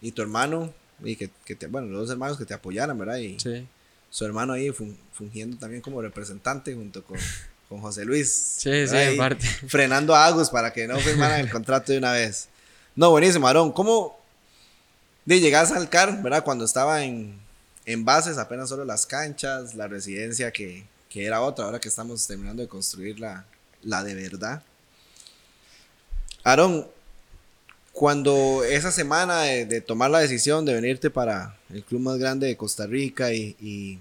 y 0.00 0.12
tu 0.12 0.22
hermano, 0.22 0.72
y 1.02 1.16
que, 1.16 1.30
que 1.44 1.54
te, 1.54 1.66
bueno, 1.66 1.88
los 1.88 2.02
dos 2.02 2.10
hermanos 2.10 2.38
que 2.38 2.44
te 2.44 2.54
apoyaran, 2.54 2.98
¿verdad? 2.98 3.16
Y 3.16 3.38
sí. 3.40 3.66
su 4.10 4.24
hermano 4.24 4.52
ahí 4.52 4.70
fungiendo 5.12 5.56
también 5.56 5.82
como 5.82 6.00
representante 6.00 6.74
junto 6.74 7.02
con 7.04 7.18
con 7.72 7.80
José 7.80 8.04
Luis. 8.04 8.30
Sí, 8.58 8.86
sí, 8.86 8.96
en 8.96 9.16
parte. 9.16 9.46
Frenando 9.66 10.14
a 10.14 10.26
Agus 10.26 10.50
para 10.50 10.74
que 10.74 10.86
no 10.86 10.98
firmaran 10.98 11.40
el 11.40 11.50
contrato 11.50 11.90
de 11.92 11.98
una 11.98 12.12
vez. 12.12 12.48
No, 12.94 13.10
buenísimo, 13.10 13.46
Aarón. 13.46 13.72
¿Cómo 13.72 14.20
de 15.24 15.40
llegas 15.40 15.72
al 15.72 15.88
CAR, 15.88 16.22
verdad? 16.22 16.44
Cuando 16.44 16.66
estaba 16.66 17.02
en, 17.02 17.40
en 17.86 18.04
bases, 18.04 18.36
apenas 18.36 18.68
solo 18.68 18.84
las 18.84 19.06
canchas, 19.06 19.74
la 19.74 19.88
residencia 19.88 20.50
que, 20.50 20.84
que, 21.08 21.24
era 21.24 21.40
otra, 21.40 21.64
ahora 21.64 21.80
que 21.80 21.88
estamos 21.88 22.26
terminando 22.26 22.62
de 22.62 22.68
construir 22.68 23.18
la, 23.18 23.46
la 23.82 24.04
de 24.04 24.16
verdad. 24.16 24.62
Aarón, 26.44 26.86
cuando 27.92 28.64
esa 28.64 28.90
semana 28.90 29.42
de, 29.42 29.80
tomar 29.80 30.10
la 30.10 30.20
decisión 30.20 30.64
de 30.64 30.74
venirte 30.74 31.10
para 31.10 31.56
el 31.70 31.84
club 31.84 32.00
más 32.00 32.18
grande 32.18 32.46
de 32.46 32.56
Costa 32.56 32.86
Rica 32.86 33.32
y 33.32 33.98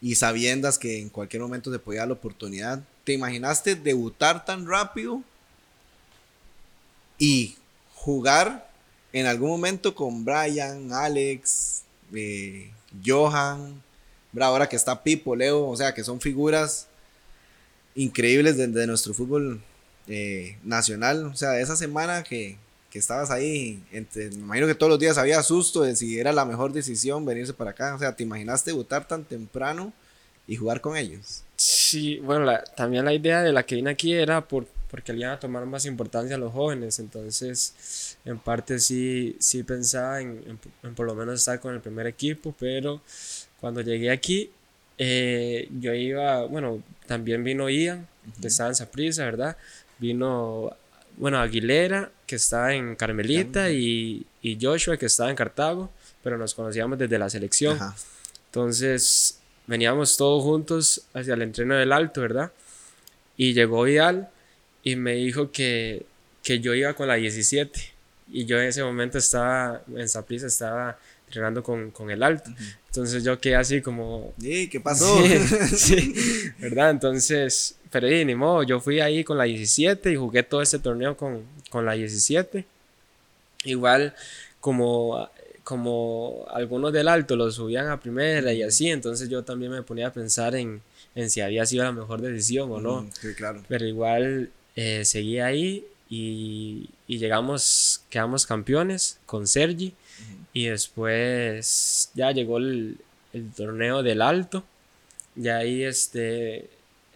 y 0.00 0.14
sabiendas 0.14 0.78
que 0.78 1.00
en 1.00 1.08
cualquier 1.08 1.42
momento 1.42 1.72
se 1.72 1.78
podía 1.78 2.00
dar 2.00 2.08
la 2.08 2.14
oportunidad. 2.14 2.80
¿Te 3.04 3.12
imaginaste 3.12 3.74
debutar 3.74 4.44
tan 4.44 4.66
rápido 4.66 5.22
y 7.18 7.56
jugar 7.94 8.70
en 9.12 9.26
algún 9.26 9.48
momento 9.48 9.94
con 9.94 10.24
Brian, 10.24 10.92
Alex, 10.92 11.82
eh, 12.14 12.70
Johan, 13.04 13.82
ahora 14.38 14.68
que 14.68 14.76
está 14.76 15.02
Pipo, 15.02 15.34
Leo, 15.34 15.66
o 15.66 15.76
sea, 15.76 15.94
que 15.94 16.04
son 16.04 16.20
figuras 16.20 16.86
increíbles 17.94 18.56
de, 18.56 18.66
de 18.66 18.86
nuestro 18.86 19.14
fútbol 19.14 19.62
eh, 20.08 20.58
nacional. 20.62 21.24
O 21.26 21.36
sea, 21.36 21.58
esa 21.60 21.76
semana 21.76 22.22
que, 22.22 22.56
que 22.90 22.98
estabas 22.98 23.30
ahí, 23.30 23.82
entre, 23.92 24.30
me 24.30 24.36
imagino 24.36 24.66
que 24.66 24.74
todos 24.74 24.90
los 24.90 24.98
días 24.98 25.18
había 25.18 25.42
susto 25.42 25.82
de 25.82 25.96
si 25.96 26.18
era 26.18 26.32
la 26.32 26.44
mejor 26.44 26.72
decisión 26.72 27.24
venirse 27.24 27.52
para 27.52 27.70
acá. 27.70 27.94
O 27.94 27.98
sea, 27.98 28.14
¿te 28.14 28.22
imaginaste 28.22 28.70
debutar 28.70 29.06
tan 29.06 29.24
temprano 29.24 29.92
y 30.46 30.56
jugar 30.56 30.80
con 30.80 30.96
ellos? 30.96 31.42
Sí, 31.56 32.18
bueno, 32.18 32.50
también 32.76 33.04
la 33.04 33.14
idea 33.14 33.42
de 33.42 33.52
la 33.52 33.64
que 33.64 33.76
vine 33.76 33.90
aquí 33.90 34.12
era 34.12 34.46
por, 34.46 34.66
porque 34.90 35.12
le 35.12 35.20
iban 35.20 35.32
a 35.32 35.40
tomar 35.40 35.66
más 35.66 35.84
importancia 35.86 36.36
a 36.36 36.38
los 36.38 36.52
jóvenes. 36.52 36.98
Entonces, 36.98 38.16
en 38.24 38.38
parte 38.38 38.78
sí, 38.78 39.36
sí 39.40 39.62
pensaba 39.62 40.20
en, 40.20 40.58
en, 40.82 40.94
por 40.94 41.06
lo 41.06 41.14
menos 41.14 41.40
estar 41.40 41.60
con 41.60 41.74
el 41.74 41.80
primer 41.80 42.06
equipo, 42.06 42.54
pero 42.58 43.00
cuando 43.60 43.80
llegué 43.80 44.10
aquí, 44.10 44.50
eh, 44.98 45.68
yo 45.80 45.92
iba, 45.94 46.44
bueno, 46.46 46.82
también 47.06 47.44
vino 47.44 47.68
Ian, 47.68 48.06
que 48.40 48.48
estaba 48.48 48.70
en 48.70 48.76
Saprissa, 48.76 49.24
¿verdad? 49.24 49.56
Vino 49.98 50.76
bueno, 51.16 51.38
Aguilera, 51.38 52.10
que 52.26 52.36
está 52.36 52.74
en 52.74 52.94
Carmelita, 52.94 53.70
y, 53.70 54.26
y, 54.42 54.58
Joshua, 54.60 54.96
que 54.96 55.06
estaba 55.06 55.30
en 55.30 55.36
Cartago, 55.36 55.90
pero 56.22 56.36
nos 56.36 56.54
conocíamos 56.54 56.98
desde 56.98 57.18
la 57.18 57.30
selección. 57.30 57.78
Entonces, 58.46 59.40
veníamos 59.66 60.16
todos 60.16 60.42
juntos 60.42 61.02
hacia 61.14 61.34
el 61.34 61.42
entreno 61.42 61.74
del 61.74 61.92
alto, 61.92 62.20
¿verdad? 62.20 62.52
Y 63.36 63.54
llegó 63.54 63.82
Vidal 63.84 64.28
y 64.82 64.96
me 64.96 65.14
dijo 65.14 65.50
que, 65.50 66.06
que 66.42 66.60
yo 66.60 66.74
iba 66.74 66.92
con 66.94 67.08
la 67.08 67.14
17. 67.14 67.92
Y 68.32 68.44
yo 68.44 68.58
en 68.58 68.66
ese 68.66 68.82
momento 68.82 69.18
estaba 69.18 69.82
en 69.94 70.08
Saprissa, 70.08 70.48
estaba 70.48 70.98
entrenando 71.26 71.62
con, 71.62 71.90
con 71.90 72.10
el 72.10 72.22
alto. 72.22 72.50
Entonces 72.86 73.24
yo 73.24 73.38
quedé 73.38 73.56
así 73.56 73.82
como... 73.82 74.32
¿Y 74.40 74.68
qué 74.68 74.80
pasó? 74.80 75.18
Sí, 75.76 76.14
¿verdad? 76.58 76.90
Entonces, 76.90 77.76
pero 77.90 78.08
ni 78.08 78.34
modo, 78.34 78.62
yo 78.62 78.80
fui 78.80 79.00
ahí 79.00 79.24
con 79.24 79.38
la 79.38 79.44
17 79.44 80.12
y 80.12 80.16
jugué 80.16 80.42
todo 80.42 80.62
ese 80.62 80.78
torneo 80.78 81.16
con, 81.16 81.42
con 81.70 81.84
la 81.84 81.92
17. 81.92 82.64
Igual 83.64 84.14
como, 84.60 85.28
como 85.64 86.46
algunos 86.50 86.92
del 86.92 87.08
alto 87.08 87.36
los 87.36 87.56
subían 87.56 87.88
a 87.88 88.00
primera 88.00 88.52
y 88.52 88.62
así, 88.62 88.88
entonces 88.88 89.28
yo 89.28 89.44
también 89.44 89.72
me 89.72 89.82
ponía 89.82 90.08
a 90.08 90.12
pensar 90.12 90.54
en, 90.54 90.80
en 91.14 91.30
si 91.30 91.40
había 91.40 91.66
sido 91.66 91.84
la 91.84 91.92
mejor 91.92 92.20
decisión 92.20 92.70
o 92.70 92.80
no. 92.80 93.08
Sí, 93.20 93.34
claro. 93.34 93.62
Pero 93.68 93.86
igual 93.86 94.50
eh, 94.74 95.04
seguí 95.04 95.40
ahí 95.40 95.84
y, 96.08 96.88
y, 97.06 97.18
llegamos, 97.18 98.02
quedamos 98.10 98.46
campeones 98.46 99.18
con 99.26 99.46
Sergi 99.46 99.94
y 100.52 100.66
después 100.66 102.10
ya 102.14 102.30
llegó 102.30 102.58
el, 102.58 102.98
el, 103.32 103.50
torneo 103.52 104.02
del 104.02 104.22
alto. 104.22 104.64
Y 105.34 105.48
ahí 105.48 105.82
este, 105.82 106.70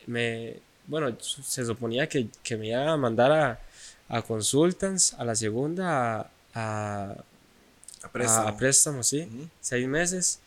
me, 0.07 0.57
bueno, 0.87 1.17
se 1.21 1.65
suponía 1.65 2.09
que, 2.09 2.29
que 2.43 2.57
me 2.57 2.69
iba 2.69 2.93
a 2.93 2.97
mandar 2.97 3.33
a, 3.33 3.61
a 4.09 4.23
Consultants 4.23 5.15
a 5.15 5.25
la 5.25 5.35
segunda 5.35 6.31
a, 6.53 7.17
a, 8.03 8.53
préstamo. 8.57 9.03
sí, 9.03 9.29
seis 9.61 9.87
meses, 9.87 10.41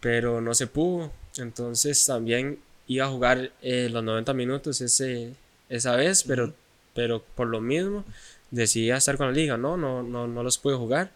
pero 0.00 0.40
no 0.40 0.54
se 0.54 0.66
pudo. 0.66 1.10
Entonces 1.36 2.06
también 2.06 2.58
iba 2.86 3.06
a 3.06 3.10
jugar 3.10 3.50
eh, 3.60 3.88
los 3.90 4.04
90 4.04 4.32
minutos 4.34 4.80
ese, 4.80 5.34
esa 5.68 5.96
vez, 5.96 6.22
pero, 6.22 6.54
pero 6.96 7.22
por 7.36 7.46
lo 7.46 7.60
mismo 7.60 8.04
decidí 8.50 8.90
estar 8.90 9.16
con 9.16 9.28
la 9.28 9.32
liga, 9.32 9.56
no, 9.56 9.76
no, 9.76 10.02
no, 10.02 10.26
no 10.26 10.42
los 10.42 10.58
pude 10.58 10.74
jugar. 10.74 11.12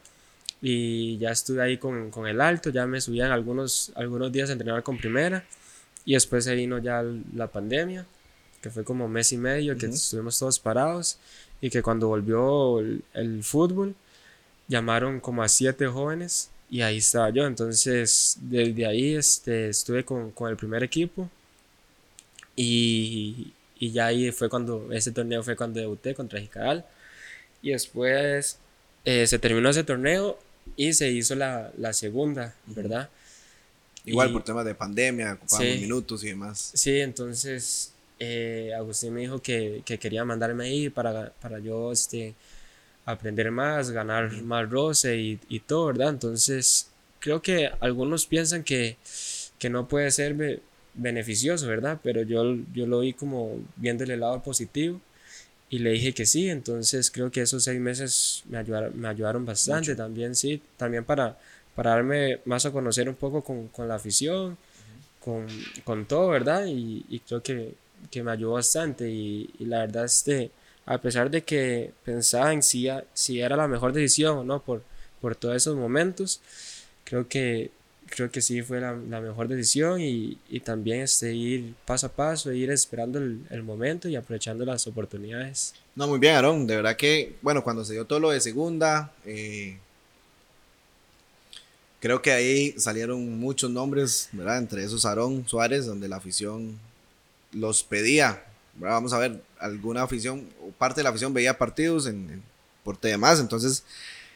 Y 0.62 1.16
ya 1.18 1.30
estuve 1.30 1.62
ahí 1.62 1.78
con, 1.78 2.10
con, 2.10 2.28
el 2.28 2.40
alto, 2.40 2.68
ya 2.70 2.87
me 2.87 3.00
subían 3.00 3.32
algunos, 3.32 3.92
algunos 3.96 4.30
días 4.30 4.50
a 4.50 4.52
entrenar 4.52 4.82
con 4.82 4.99
primera. 4.99 5.44
Y 6.04 6.12
después 6.12 6.44
se 6.44 6.54
vino 6.54 6.78
ya 6.78 7.02
la 7.34 7.46
pandemia, 7.46 8.06
que 8.60 8.70
fue 8.70 8.84
como 8.84 9.08
mes 9.08 9.32
y 9.32 9.38
medio 9.38 9.76
que 9.78 9.87
estuvimos 9.87 10.38
todos 10.38 10.58
parados 10.58 11.18
y 11.62 11.70
que 11.70 11.82
cuando 11.82 12.08
volvió 12.08 12.80
el, 12.80 13.02
el, 13.14 13.42
fútbol 13.42 13.94
llamaron 14.68 15.20
como 15.20 15.42
a 15.42 15.49
siete 15.49 15.87
jóvenes 15.87 16.50
y 16.70 16.82
ahí 16.82 16.99
estaba 16.99 17.30
yo, 17.30 17.46
entonces 17.46 18.38
desde 18.40 18.87
ahí 18.87 19.14
este, 19.14 19.70
estuve 19.70 20.04
con, 20.04 20.30
con 20.30 20.50
el 20.50 20.56
primer 20.56 20.82
equipo 20.82 21.28
y, 22.56 23.52
y, 23.80 23.90
ya 23.90 24.06
ahí 24.06 24.30
fue 24.30 24.49
cuando, 24.49 24.92
ese 24.92 25.10
torneo 25.10 25.42
fue 25.42 25.56
cuando 25.56 25.80
debuté 25.80 26.14
contra 26.14 26.38
Jicaral 26.38 26.84
y 27.62 27.70
después 27.70 28.58
eh, 29.04 29.26
se 29.26 29.38
terminó 29.38 29.70
ese 29.70 29.82
torneo 29.82 30.38
y 30.76 30.92
se 30.92 31.10
hizo 31.10 31.34
la, 31.34 31.72
la 31.76 31.92
segunda, 31.92 32.54
¿verdad? 32.66 33.08
Igual 34.04 34.32
por 34.32 34.44
temas 34.44 34.64
de 34.64 34.75
pandemia, 34.75 35.34
ocupamos 35.34 35.66
minutos 35.66 36.25
y 36.25 36.28
demás. 36.28 36.70
Sí, 36.75 37.00
entonces 37.00 37.92
eh, 38.18 38.72
Agustín 38.76 39.14
me 39.14 39.22
dijo 39.22 39.40
que, 39.40 39.82
que, 39.84 39.99
quería 39.99 40.25
mandarme 40.25 40.64
ahí 40.64 40.90
para, 40.90 41.32
para 41.40 41.58
yo 41.58 41.92
este, 41.92 42.34
aprender 43.04 43.50
más, 43.50 43.90
ganar 43.90 44.30
más 44.42 44.68
roce 44.70 45.16
y, 45.16 45.40
y, 45.49 45.60
todo, 45.60 45.87
¿verdad? 45.87 46.10
Entonces 46.10 46.90
creo 47.18 47.42
que 47.42 47.70
algunos 47.80 48.26
piensan 48.26 48.62
que, 48.62 48.96
que 49.58 49.70
no 49.70 49.88
puede 49.88 50.10
ser 50.10 50.60
beneficioso, 50.94 51.66
¿verdad? 51.66 52.00
Pero 52.02 52.23
yo, 52.23 52.56
yo 52.73 52.87
lo 52.87 53.00
vi 53.00 53.12
como 53.12 53.59
viendo 53.76 54.04
el 54.04 54.20
lado 54.20 54.42
positivo 54.42 55.00
y 55.70 55.78
le 55.78 55.90
dije 55.90 56.12
que 56.12 56.26
sí, 56.26 56.49
entonces 56.50 57.11
creo 57.11 57.30
que 57.30 57.42
esos 57.42 57.64
seis 57.64 57.80
meses 57.80 58.42
me 58.49 58.59
ayudaron, 58.59 58.99
me 59.00 59.09
ayudaron 59.09 59.47
bastante 59.47 59.94
también, 59.94 60.35
sí, 60.35 60.61
también 60.76 61.04
para, 61.04 61.38
para 61.76 61.90
darme 61.90 62.40
más 62.44 62.66
a 62.66 62.73
conocer 62.73 63.09
un 63.09 63.14
poco 63.14 63.42
con, 63.42 63.68
con 63.68 63.87
la 63.87 63.94
afición, 63.94 64.59
con, 65.20 65.47
con, 65.85 66.06
todo, 66.06 66.28
¿verdad? 66.28 66.66
Y, 66.66 67.04
y 67.09 67.20
creo 67.20 67.42
que, 67.42 67.75
que, 68.11 68.23
me 68.23 68.32
ayudó 68.32 68.52
bastante. 68.52 69.09
Y, 69.11 69.50
y, 69.59 69.66
la 69.66 69.80
verdad, 69.80 70.06
este, 70.06 70.50
a 70.87 70.99
pesar 70.99 71.30
de 71.30 71.42
que 71.42 71.92
pensaba 72.04 72.52
en 72.52 72.62
si, 72.62 72.88
si 73.14 73.40
era 73.40 73.56
la 73.56 73.68
mejor 73.68 73.92
decisión 73.92 74.38
o 74.38 74.44
no 74.44 74.62
por, 74.62 74.82
por 75.20 75.37
todos 75.37 75.56
esos 75.56 75.76
momentos, 75.76 76.40
creo 77.04 77.28
que, 77.28 77.70
creo 78.10 78.30
que 78.30 78.42
sí 78.42 78.62
fue 78.62 78.80
la, 78.80 78.92
mejor 78.92 79.48
decisión 79.48 80.00
y, 80.00 80.36
también 80.64 81.00
este, 81.00 81.32
ir 81.32 81.74
paso 81.86 82.08
a 82.08 82.12
paso, 82.12 82.52
ir 82.52 82.70
esperando 82.70 83.18
el, 83.18 83.62
momento 83.62 84.08
y 84.08 84.16
aprovechando 84.16 84.64
las 84.64 84.86
oportunidades. 84.86 85.74
No, 85.94 86.06
muy 86.06 86.18
bien, 86.18 86.34
Aarón. 86.34 86.66
De 86.66 86.76
verdad 86.76 86.96
que, 86.96 87.36
bueno, 87.40 87.62
cuando 87.62 87.84
se 87.84 87.94
dio 87.94 88.04
todo 88.04 88.20
lo 88.20 88.30
de 88.30 88.40
segunda, 88.40 89.12
eh, 89.24 89.78
creo 92.00 92.20
que 92.20 92.32
ahí 92.32 92.74
salieron 92.78 93.38
muchos 93.38 93.70
nombres, 93.70 94.28
¿verdad? 94.32 94.58
Entre 94.58 94.84
esos 94.84 95.06
Aarón 95.06 95.46
Suárez, 95.48 95.86
donde 95.86 96.08
la 96.08 96.16
afición 96.16 96.78
los 97.52 97.82
pedía. 97.82 98.44
Vamos 98.74 99.12
a 99.12 99.18
ver, 99.18 99.40
alguna 99.58 100.02
afición, 100.02 100.48
o 100.62 100.70
parte 100.72 101.00
de 101.00 101.04
la 101.04 101.10
afición 101.10 101.32
veía 101.32 101.56
partidos 101.56 102.06
en, 102.06 102.42
por 102.82 102.98
demás, 103.00 103.40
entonces 103.40 103.84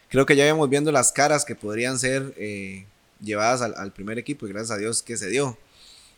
creo 0.09 0.27
que 0.27 0.37
ya 0.37 0.47
íbamos 0.47 0.69
viendo 0.69 0.93
las 0.93 1.13
caras 1.13 1.45
que 1.45 1.55
podrían 1.55 1.99
ser 1.99 2.35
eh, 2.37 2.85
llevadas 3.25 3.63
al, 3.63 3.93
primer 3.93 4.19
equipo 4.19 4.47
y 4.47 4.51
gracias 4.51 4.73
a 4.73 4.79
Dios 4.79 5.03
que 5.03 5.17
se 5.17 5.29
dio. 5.29 5.59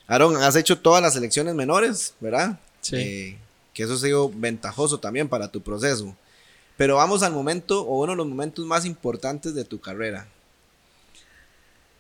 Aaron, 0.07 0.37
has 0.37 0.57
hecho 0.57 0.79
todas 0.79 1.03
las 1.03 1.15
selecciones 1.15 1.55
menores, 1.55 2.15
¿verdad? 2.21 2.59
Sí. 2.81 2.97
Eh, 2.97 3.39
que 3.75 3.83
eso 3.83 3.95
ha 3.95 3.99
sido 3.99 4.31
ventajoso 4.31 4.99
también 4.99 5.29
para 5.29 5.49
tu 5.49 5.61
proceso. 5.61 6.17
Pero 6.77 6.97
vamos 6.97 7.23
al 7.23 7.33
momento, 7.33 7.83
o 7.83 8.03
uno 8.03 8.13
de 8.13 8.17
los 8.17 8.27
momentos 8.27 8.65
más 8.67 8.85
importantes 8.85 9.55
de 9.55 9.65
tu 9.65 9.81
carrera. 9.81 10.29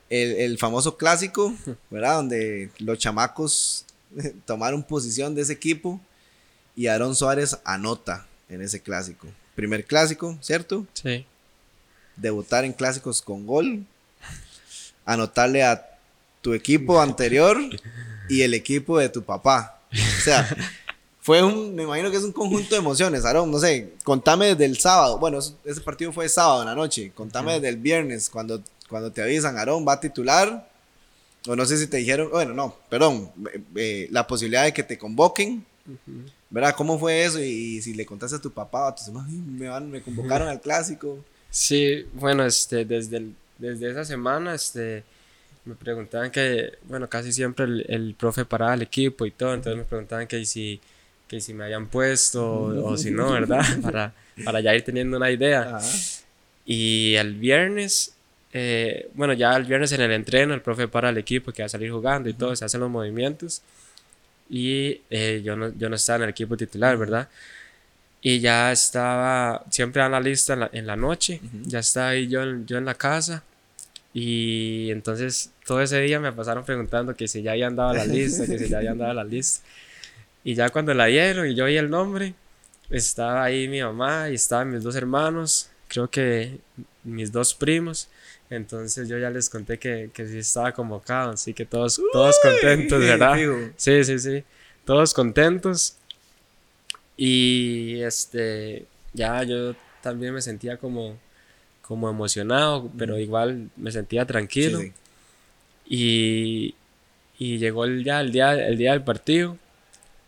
El, 0.09 0.33
el 0.33 0.59
famoso 0.59 0.97
clásico, 0.97 1.55
¿verdad? 1.91 2.17
Donde 2.17 2.71
los 2.79 2.99
chamacos 2.99 3.87
tomaron 4.47 4.83
posición 4.83 5.35
de 5.35 5.43
ese 5.43 5.53
equipo 5.53 6.01
y 6.75 6.87
Aaron 6.87 7.15
Suárez 7.15 7.59
anota 7.65 8.27
en 8.49 8.61
ese 8.61 8.81
clásico. 8.81 9.29
Primer 9.55 9.85
clásico, 9.85 10.37
¿cierto? 10.41 10.87
Sí. 10.93 11.27
Debutar 12.17 12.65
en 12.65 12.73
clásicos 12.73 13.23
con 13.23 13.47
gol, 13.47 13.85
anotarle 15.07 15.65
a 15.65 15.99
tu 16.43 16.53
equipo 16.53 17.01
anterior 17.01 17.59
y 18.29 18.43
el 18.43 18.53
equipo 18.53 18.99
de 18.99 19.09
tu 19.09 19.23
papá. 19.23 19.81
O 19.91 20.23
sea, 20.23 20.47
fue 21.27 21.43
un, 21.43 21.75
me 21.75 21.85
imagino 21.85 22.11
que 22.11 22.19
es 22.19 22.23
un 22.25 22.33
conjunto 22.33 22.75
de 22.75 22.81
emociones, 22.81 23.25
Aaron, 23.25 23.51
no 23.51 23.59
sé, 23.59 23.95
contame 24.05 24.47
desde 24.47 24.65
el 24.65 24.79
sábado, 24.79 25.19
bueno, 25.19 25.39
ese 25.39 25.81
partido 25.81 26.13
fue 26.13 26.29
sábado 26.29 26.63
en 26.63 26.69
la 26.69 26.75
noche, 26.77 27.11
contame 27.15 27.55
desde 27.55 27.69
el 27.69 27.79
viernes, 27.79 28.31
cuando, 28.31 28.63
cuando 28.89 29.11
te 29.11 29.23
avisan, 29.23 29.59
Aaron 29.59 29.85
va 29.87 29.95
a 29.95 30.01
titular, 30.01 30.71
o 31.49 31.57
no 31.57 31.67
sé 31.67 31.79
si 31.79 31.89
te 31.89 31.97
dijeron, 31.97 32.31
bueno, 32.31 32.55
no, 32.55 32.77
perdón, 32.89 33.31
eh, 33.53 33.61
eh, 33.75 34.09
la 34.13 34.25
posibilidad 34.27 34.65
de 34.65 34.73
que 34.73 34.85
te 34.85 34.99
convoquen, 34.99 35.65
¿verdad? 36.51 36.75
¿Cómo 36.77 36.97
fue 36.97 37.25
eso? 37.25 37.41
Y, 37.41 37.83
si 37.83 37.95
le 37.95 38.07
contaste 38.07 38.37
a 38.37 38.41
tu 38.41 38.53
papá 38.53 38.85
o 38.85 38.89
a 38.89 38.95
tus 38.95 39.09
hermanos, 39.09 39.31
me, 39.33 39.69
van, 39.69 39.91
me 39.91 40.03
convocaron 40.03 40.47
al 40.47 40.61
clásico. 40.61 41.19
Sí, 41.51 42.07
bueno, 42.15 42.45
este, 42.45 42.85
desde, 42.85 43.27
desde 43.59 43.91
esa 43.91 44.05
semana, 44.05 44.55
este, 44.55 45.05
me 45.65 45.75
preguntaban 45.75 46.31
que, 46.31 46.79
bueno, 46.85 47.09
casi 47.09 47.33
siempre 47.33 47.65
el, 47.65 47.87
el 47.89 48.15
profe 48.15 48.45
paraba 48.45 48.75
el 48.75 48.83
equipo 48.83 49.27
y 49.27 49.31
todo, 49.31 49.55
entonces 49.55 49.79
me 49.79 49.85
preguntaban 49.85 50.27
que 50.27 50.45
si, 50.45 50.81
que 51.29 51.41
si 51.41 51.55
me 51.55 51.65
habían 51.65 51.89
puesto 51.89 52.45
o, 52.45 52.97
si 52.97 53.11
no, 53.11 53.33
¿verdad? 53.33 53.65
Para, 53.83 54.13
para 54.45 54.61
ya 54.61 54.75
ir 54.75 54.83
teniendo 54.85 55.17
una 55.17 55.31
idea. 55.31 55.79
Y 56.67 57.15
el 57.15 57.35
viernes 57.35 58.17
eh, 58.59 59.11
bueno, 59.13 59.35
ya 59.35 59.55
el 59.55 59.65
viernes 59.65 59.93
en 59.93 60.01
el 60.01 60.13
entreno, 60.13 60.55
el 60.55 60.63
profe 60.63 60.89
para 60.89 61.11
el 61.11 61.19
equipo 61.19 61.53
que 61.53 61.61
va 61.61 61.67
a 61.67 61.69
salir 61.69 61.91
jugando 61.91 62.31
y 62.31 62.33
todo, 62.33 62.57
se 62.57 62.65
hacen 62.65 62.81
los 62.81 62.89
movimientos. 62.89 63.61
Y 64.49 65.03
eh, 65.11 65.43
yo, 65.45 65.57
no, 65.57 65.75
yo 65.77 65.91
no 65.91 65.97
estaba 65.97 66.17
en 66.19 66.23
el 66.23 66.31
equipo 66.31 66.57
titular, 66.57 66.97
¿verdad? 66.97 67.29
Y 68.29 68.41
ya 68.41 68.73
estaba, 68.73 69.63
siempre 69.71 70.03
dan 70.03 70.11
la 70.11 70.21
lista 70.21 70.69
en 70.73 70.85
la, 70.85 70.97
noche, 70.97 71.41
ya 71.63 71.79
estaba 71.79 72.09
ahí 72.09 72.27
yo, 72.27 72.41
yo 72.67 72.77
en 72.77 72.85
la 72.85 72.95
casa. 72.95 73.45
Y 74.13 74.91
entonces 74.91 75.53
todo 75.65 75.81
ese 75.81 76.01
día 76.01 76.19
me 76.19 76.33
pasaron 76.33 76.65
preguntando 76.65 77.15
que 77.15 77.29
si 77.29 77.43
ya 77.43 77.53
habían 77.53 77.77
dado 77.77 77.95
la 77.95 78.05
lista, 78.05 78.45
que 78.45 78.59
si 78.59 78.69
ya 78.69 78.79
habían 78.79 78.99
dado 78.99 79.15
la 79.15 79.23
lista. 79.23 79.65
Y 80.43 80.57
ya 80.57 80.71
cuando 80.71 80.93
la 80.93 81.07
dieron 81.07 81.47
y 81.47 81.55
yo 81.55 81.67
oí 81.67 81.77
el 81.77 81.89
nombre, 81.89 82.35
estaba 82.91 83.45
ahí 83.45 83.69
mi 83.69 83.81
mamá 83.81 84.29
y 84.29 84.35
estaban 84.35 84.73
mis 84.73 84.83
dos 84.83 84.97
hermanos, 84.97 85.71
creo 85.87 86.11
que 86.11 86.59
mis 87.05 87.31
dos 87.31 87.55
primos. 87.55 88.09
Entonces 88.51 89.09
yo 89.09 89.19
ya 89.19 89.31
les 89.31 89.49
conté 89.49 89.79
que, 89.79 90.11
que 90.13 90.27
sí 90.27 90.39
estaba 90.39 90.73
convocado, 90.73 91.31
así 91.31 91.55
que 91.55 91.65
todos, 91.65 92.03
todos 92.13 92.35
contentos, 92.43 92.99
¿verdad? 92.99 93.37
Sí, 93.77 94.03
sí, 94.03 94.19
sí, 94.19 94.43
todos 94.85 95.15
contentos. 95.15 95.97
Y 97.17 98.01
este, 98.03 98.87
ya 99.13 99.43
yo 99.45 99.75
también 100.03 100.35
me 100.35 100.43
sentía 100.43 100.77
como, 100.77 101.19
como 101.83 102.11
emocionado, 102.11 102.91
pero 102.97 103.19
igual 103.19 103.71
me 103.77 103.91
sentía 103.91 104.27
tranquilo. 104.27 104.81
Y, 105.87 106.75
y 107.39 107.59
llegó 107.59 107.85
el, 107.85 108.05
ya 108.05 108.21
el 108.21 108.33
día, 108.33 108.53
el 108.53 108.77
día 108.77 108.93
del 108.93 109.05
partido. 109.05 109.57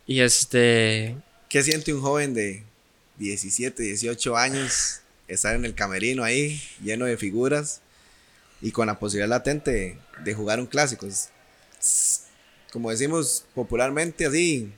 Y 0.06 0.20
este... 0.20 1.16
¿Qué 1.48 1.62
siente 1.62 1.92
un 1.92 2.00
joven 2.00 2.34
de 2.34 2.62
17, 3.18 3.82
18 3.82 4.36
años 4.36 5.00
estar 5.26 5.54
en 5.54 5.64
el 5.64 5.74
camerino 5.74 6.24
ahí, 6.24 6.60
lleno 6.82 7.04
de 7.04 7.16
figuras? 7.16 7.82
y 8.60 8.72
con 8.72 8.86
la 8.86 8.98
posibilidad 8.98 9.28
latente 9.28 9.98
de 10.24 10.34
jugar 10.34 10.60
un 10.60 10.66
clásico. 10.66 11.06
como 12.72 12.90
decimos 12.90 13.44
popularmente, 13.54 14.26
así, 14.26 14.72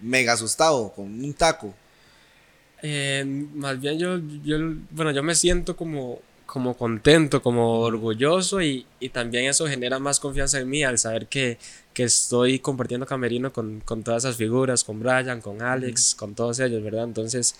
mega 0.00 0.32
asustado, 0.32 0.92
con 0.92 1.06
un 1.06 1.34
taco. 1.34 1.74
Eh, 2.82 3.24
más 3.54 3.80
bien 3.80 3.98
yo, 3.98 4.18
yo, 4.44 4.58
bueno, 4.90 5.10
yo 5.10 5.22
me 5.22 5.34
siento 5.34 5.76
como, 5.76 6.20
como 6.46 6.76
contento, 6.76 7.42
como 7.42 7.80
orgulloso 7.80 8.60
y, 8.60 8.86
y, 9.00 9.08
también 9.08 9.46
eso 9.46 9.66
genera 9.66 9.98
más 9.98 10.20
confianza 10.20 10.58
en 10.60 10.68
mí 10.68 10.84
al 10.84 10.98
saber 10.98 11.26
que, 11.26 11.58
que 11.94 12.04
estoy 12.04 12.58
compartiendo 12.58 13.06
camerino 13.06 13.52
con, 13.52 13.80
con, 13.80 14.02
todas 14.02 14.24
esas 14.24 14.36
figuras, 14.36 14.84
con 14.84 15.00
Brian, 15.00 15.40
con 15.40 15.62
Alex, 15.62 16.14
con 16.14 16.34
todos 16.34 16.60
ellos, 16.60 16.82
¿verdad? 16.82 17.04
Entonces 17.04 17.54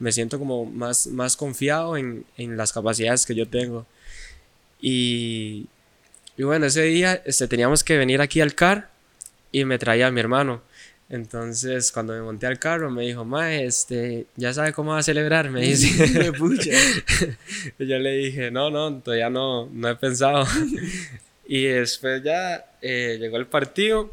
me 0.00 0.10
siento 0.10 0.38
como 0.38 0.64
más, 0.64 1.06
más 1.06 1.36
confiado 1.36 1.96
en, 1.96 2.24
en 2.36 2.56
las 2.56 2.72
capacidades 2.72 3.26
que 3.26 3.34
yo 3.34 3.48
tengo. 3.48 3.86
Y, 4.80 5.68
y 6.36 6.42
bueno, 6.42 6.66
ese 6.66 6.82
día 6.82 7.22
este, 7.24 7.46
teníamos 7.46 7.84
que 7.84 7.96
venir 7.96 8.20
aquí 8.20 8.40
al 8.40 8.54
car 8.54 8.90
y 9.52 9.64
me 9.64 9.78
traía 9.78 10.08
a 10.08 10.10
mi 10.10 10.20
hermano. 10.20 10.62
Entonces, 11.14 11.92
cuando 11.92 12.12
me 12.12 12.22
monté 12.22 12.48
al 12.48 12.58
carro, 12.58 12.90
me 12.90 13.04
dijo, 13.04 13.24
Mae, 13.24 13.66
este, 13.66 14.26
ya 14.34 14.52
sabe 14.52 14.72
cómo 14.72 14.90
va 14.90 14.98
a 14.98 15.02
celebrar, 15.04 15.48
me 15.48 15.60
dice. 15.60 15.86
y 17.78 17.86
yo 17.86 17.98
le 18.00 18.16
dije, 18.16 18.50
no, 18.50 18.68
no, 18.68 18.98
todavía 19.00 19.30
no, 19.30 19.66
no 19.66 19.88
he 19.88 19.94
pensado. 19.94 20.44
y 21.46 21.66
después 21.66 22.20
ya 22.24 22.66
eh, 22.82 23.16
llegó 23.20 23.36
el 23.36 23.46
partido 23.46 24.12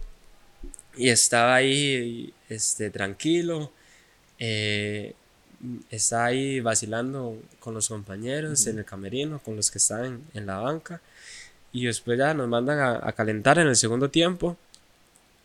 y 0.95 1.09
estaba 1.09 1.55
ahí, 1.55 2.35
este, 2.49 2.91
tranquilo. 2.91 3.71
Eh, 4.37 5.15
está 5.89 6.25
ahí 6.25 6.59
vacilando 6.59 7.35
con 7.59 7.73
los 7.73 7.87
compañeros 7.87 8.67
en 8.67 8.77
el 8.77 8.85
camerino, 8.85 9.39
con 9.39 9.55
los 9.55 9.71
que 9.71 9.79
están 9.79 10.21
en 10.35 10.45
la 10.45 10.59
banca. 10.59 11.01
Y 11.71 11.85
después 11.85 12.19
ya 12.19 12.35
nos 12.35 12.47
mandan 12.47 12.79
a, 12.79 13.11
calentar 13.13 13.57
en 13.57 13.67
el 13.67 13.75
segundo 13.75 14.11
tiempo. 14.11 14.55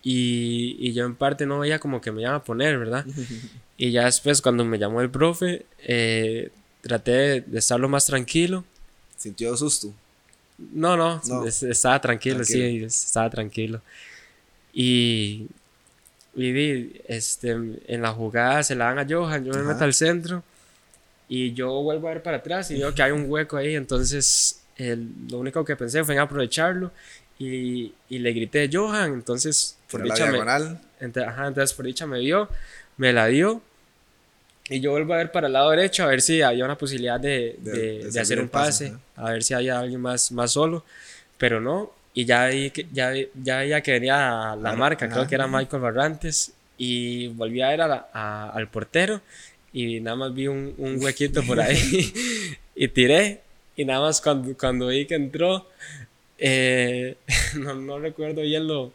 Y, 0.09 0.77
y, 0.79 0.93
yo 0.93 1.05
en 1.05 1.17
parte 1.17 1.47
no 1.47 1.59
veía 1.59 1.81
como 1.81 2.01
que 2.01 2.13
me 2.13 2.23
iban 2.23 2.35
a 2.35 2.45
poner, 2.45 2.79
¿verdad? 2.79 3.05
y 3.77 3.91
ya 3.91 4.05
después 4.05 4.41
cuando 4.41 4.65
me 4.65 4.79
llamó 4.79 5.01
el 5.01 5.11
profe, 5.11 5.67
eh, 5.81 6.53
traté 6.81 7.41
de, 7.41 7.59
estar 7.59 7.81
lo 7.81 7.89
más 7.89 8.07
tranquilo. 8.07 8.65
¿Sintió 9.17 9.57
susto? 9.57 9.93
No, 10.59 10.97
no, 10.97 11.21
estaba 11.45 12.01
tranquilo, 12.01 12.37
tranquilo, 12.37 12.89
sí, 12.89 13.05
estaba 13.05 13.29
tranquilo. 13.31 13.83
Y, 14.73 15.49
Viví, 16.35 17.01
este, 17.09 17.51
en 17.51 18.01
la 18.01 18.13
jugada 18.13 18.63
se 18.63 18.77
la 18.77 18.85
dan 18.95 19.01
a 19.01 19.07
Johan, 19.09 19.45
yo 19.45 19.55
me 19.55 19.65
meto 19.65 19.83
al 19.83 19.93
centro 19.93 20.45
y 21.29 21.53
yo 21.53 21.83
vuelvo 21.83 22.07
a 22.07 22.13
ver 22.13 22.23
para 22.23 22.37
atrás 22.37 22.71
y 22.71 22.79
veo 22.79 22.95
que 22.95 23.03
hay 23.03 23.11
un 23.11 23.29
hueco 23.29 23.57
ahí, 23.57 23.75
entonces 23.75 24.63
lo 24.79 25.39
único 25.41 25.65
que 25.65 25.75
pensé 25.75 26.05
fue 26.05 26.15
en 26.15 26.21
aprovecharlo 26.21 26.93
y, 27.39 27.93
y 28.09 28.19
le 28.19 28.33
grité 28.33 28.69
Johan, 28.73 29.13
entonces 29.13 29.77
por 29.91 30.03
dicha 30.03 30.31
me, 30.31 30.41
ajá, 30.41 31.49
entonces 31.49 31.73
por 31.75 31.87
dicha 31.87 32.07
me 32.07 32.21
vio, 32.21 32.49
me 32.97 33.13
la 33.13 33.27
dio 33.27 33.61
y 34.69 34.81
yo 34.81 34.91
vuelvo 34.93 35.15
a 35.15 35.19
ver 35.19 35.31
para 35.31 35.47
el 35.47 35.53
lado 35.53 35.71
derecho 35.71 36.05
a 36.05 36.07
ver 36.07 36.23
si 36.23 36.43
había 36.43 36.65
una 36.65 36.79
posibilidad 36.79 37.21
de, 37.21 37.57
de, 37.61 38.11
de, 38.11 38.21
hacer 38.21 38.41
un 38.41 38.49
pase, 38.49 38.95
a 39.15 39.31
ver 39.31 39.43
si 39.43 39.55
había 39.55 39.79
alguien 39.79 40.01
más, 40.01 40.33
más 40.33 40.53
solo, 40.53 40.85
pero 41.39 41.61
no, 41.61 41.93
y 42.15 42.25
ya 42.25 42.47
vi 42.47 42.71
que, 42.71 42.87
ya, 42.93 43.13
ya 43.43 43.59
veía 43.59 43.81
que 43.83 43.93
venía 43.93 44.57
la 44.61 44.75
marca, 44.75 45.09
creo 45.09 45.27
que 45.27 45.35
era 45.35 45.47
Michael 45.47 45.83
Barrantes, 45.83 46.53
y 46.79 47.29
volví 47.29 47.63
a 47.63 47.69
ver 47.69 47.81
a 47.83 48.51
al 48.51 48.69
portero 48.69 49.21
y 49.73 50.01
nada 50.01 50.17
más 50.17 50.35
vi 50.35 50.49
un, 50.49 50.75
un 50.79 51.03
huequito 51.03 51.43
por 51.43 51.61
ahí 51.61 52.13
y 52.75 52.89
tiré 52.89 53.41
y 53.77 53.85
nada 53.85 54.01
más 54.01 54.21
cuando, 54.21 54.57
cuando 54.57 54.89
vi 54.89 55.07
que 55.07 55.15
entró, 55.15 55.69
eh, 56.39 57.17
no, 57.57 57.75
no, 57.75 57.99
recuerdo 57.99 58.43
bien 58.43 58.67
lo, 58.67 58.93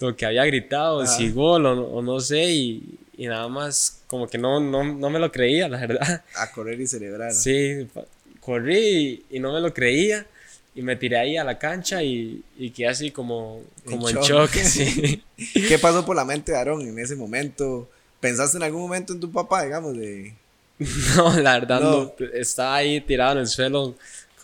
lo 0.00 0.16
que 0.16 0.26
había 0.26 0.44
gritado, 0.44 1.06
si 1.06 1.30
gol 1.30 1.66
o, 1.66 2.02
no 2.02 2.20
sé, 2.20 2.44
y, 2.50 2.98
y, 3.16 3.26
nada 3.26 3.48
más 3.48 4.02
como 4.06 4.28
que 4.28 4.38
no, 4.38 4.60
no, 4.60 4.84
no, 4.84 5.10
me 5.10 5.18
lo 5.18 5.30
creía, 5.30 5.68
la 5.68 5.78
verdad. 5.78 6.22
A 6.36 6.50
correr 6.50 6.80
y 6.80 6.86
celebrar. 6.86 7.32
Sí, 7.32 7.88
corrí 8.40 9.24
y, 9.30 9.40
no 9.40 9.52
me 9.52 9.60
lo 9.60 9.72
creía 9.72 10.26
y 10.74 10.82
me 10.82 10.96
tiré 10.96 11.18
ahí 11.18 11.36
a 11.36 11.44
la 11.44 11.58
cancha 11.58 12.02
y, 12.02 12.42
y 12.58 12.70
quedé 12.70 12.88
así 12.88 13.10
como, 13.10 13.62
como 13.84 14.08
en, 14.08 14.16
shock. 14.16 14.50
sí. 14.52 15.22
¿Qué 15.36 15.78
pasó 15.78 16.04
por 16.04 16.16
la 16.16 16.24
mente 16.24 16.52
de 16.52 16.58
Aaron 16.58 16.80
en 16.82 16.98
ese 16.98 17.16
momento? 17.16 17.88
¿Pensaste 18.20 18.56
en 18.56 18.64
algún 18.64 18.82
momento 18.82 19.12
en 19.12 19.20
tu 19.20 19.30
papá, 19.30 19.64
digamos, 19.64 19.96
de... 19.96 20.34
No, 21.16 21.38
la 21.40 21.60
verdad 21.60 21.80
no. 21.80 22.12
Estaba 22.32 22.76
ahí 22.76 23.00
tirado 23.00 23.32
en 23.32 23.38
el 23.38 23.46
suelo 23.46 23.94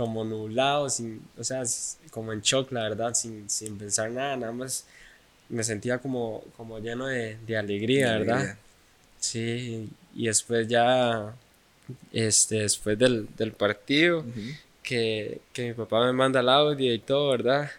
como 0.00 0.24
nublado, 0.24 0.88
sin, 0.88 1.20
o 1.36 1.44
sea, 1.44 1.62
como 2.10 2.32
en 2.32 2.40
shock, 2.40 2.72
la 2.72 2.84
verdad, 2.84 3.12
sin, 3.12 3.50
sin 3.50 3.76
pensar 3.76 4.10
nada, 4.10 4.34
nada 4.34 4.50
más 4.50 4.86
me 5.50 5.62
sentía 5.62 5.98
como, 5.98 6.42
como 6.56 6.78
lleno 6.78 7.06
de, 7.06 7.36
de 7.46 7.58
alegría, 7.58 8.16
¿verdad? 8.16 8.56
Sí, 9.18 9.90
y 10.14 10.26
después 10.26 10.66
ya, 10.68 11.34
este, 12.12 12.62
después 12.62 12.98
del, 12.98 13.28
del 13.36 13.52
partido, 13.52 14.24
que, 14.82 15.42
que, 15.52 15.68
mi 15.68 15.74
papá 15.74 16.06
me 16.06 16.14
manda 16.14 16.40
el 16.40 16.48
audio 16.48 16.94
y 16.94 16.98
todo, 16.98 17.32
¿verdad? 17.32 17.70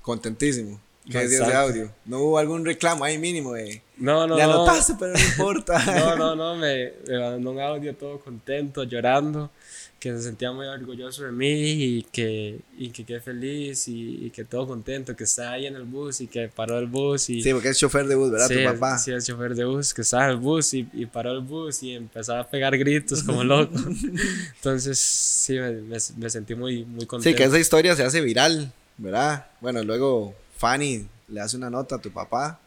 Contentísimo. 0.00 0.80
¿Qué 1.10 1.18
decía 1.18 1.44
ese 1.44 1.54
audio? 1.56 1.90
¿No 2.04 2.20
hubo 2.20 2.38
algún 2.38 2.64
reclamo 2.64 3.02
ahí 3.02 3.18
mínimo 3.18 3.54
de... 3.54 3.82
No, 3.96 4.28
no, 4.28 4.36
Le 4.36 4.42
anotaste, 4.44 4.94
pero 4.96 5.14
no 5.14 5.18
importa. 5.18 5.84
no, 5.98 6.14
no, 6.14 6.36
no, 6.36 6.54
me, 6.54 6.92
me 7.08 7.18
mandó 7.18 7.50
un 7.50 7.60
audio 7.60 7.96
todo 7.96 8.20
contento, 8.20 8.84
llorando 8.84 9.50
que 9.98 10.12
se 10.12 10.22
sentía 10.22 10.52
muy 10.52 10.66
orgulloso 10.66 11.24
de 11.24 11.32
mí 11.32 11.48
y 11.48 12.02
que, 12.04 12.60
y 12.76 12.90
que 12.90 13.04
quedé 13.04 13.20
feliz 13.20 13.88
y, 13.88 14.30
que 14.30 14.44
todo 14.44 14.68
contento, 14.68 15.16
que 15.16 15.24
está 15.24 15.52
ahí 15.52 15.66
en 15.66 15.74
el 15.74 15.82
bus 15.82 16.20
y 16.20 16.28
que 16.28 16.48
paró 16.48 16.78
el 16.78 16.86
bus. 16.86 17.28
Y, 17.30 17.42
sí, 17.42 17.52
porque 17.52 17.70
es 17.70 17.78
chofer 17.78 18.06
de 18.06 18.14
bus, 18.14 18.30
¿verdad? 18.30 18.48
tu 18.48 18.62
papá. 18.64 18.98
Sí, 18.98 19.12
es 19.12 19.26
chofer 19.26 19.56
de 19.56 19.64
bus, 19.64 19.92
que 19.92 20.02
estaba 20.02 20.26
en 20.26 20.30
el 20.30 20.36
bus 20.36 20.72
y, 20.74 20.88
y 20.92 21.06
paró 21.06 21.32
el 21.32 21.40
bus 21.40 21.82
y 21.82 21.94
empezó 21.94 22.36
a 22.36 22.48
pegar 22.48 22.78
gritos 22.78 23.24
como 23.24 23.42
loco. 23.42 23.74
Entonces, 24.56 24.98
sí, 24.98 25.54
me, 25.54 25.98
me, 26.16 26.30
sentí 26.30 26.54
muy, 26.54 26.84
muy 26.84 27.06
contento. 27.06 27.30
Sí, 27.30 27.34
que 27.34 27.48
esa 27.48 27.58
historia 27.58 27.96
se 27.96 28.04
hace 28.04 28.20
viral, 28.20 28.72
¿verdad? 28.98 29.46
Bueno, 29.60 29.82
luego 29.82 30.34
Fanny 30.56 31.08
le 31.26 31.40
hace 31.40 31.56
una 31.56 31.70
nota 31.70 31.96
a 31.96 32.00
tu 32.00 32.12
papá, 32.12 32.60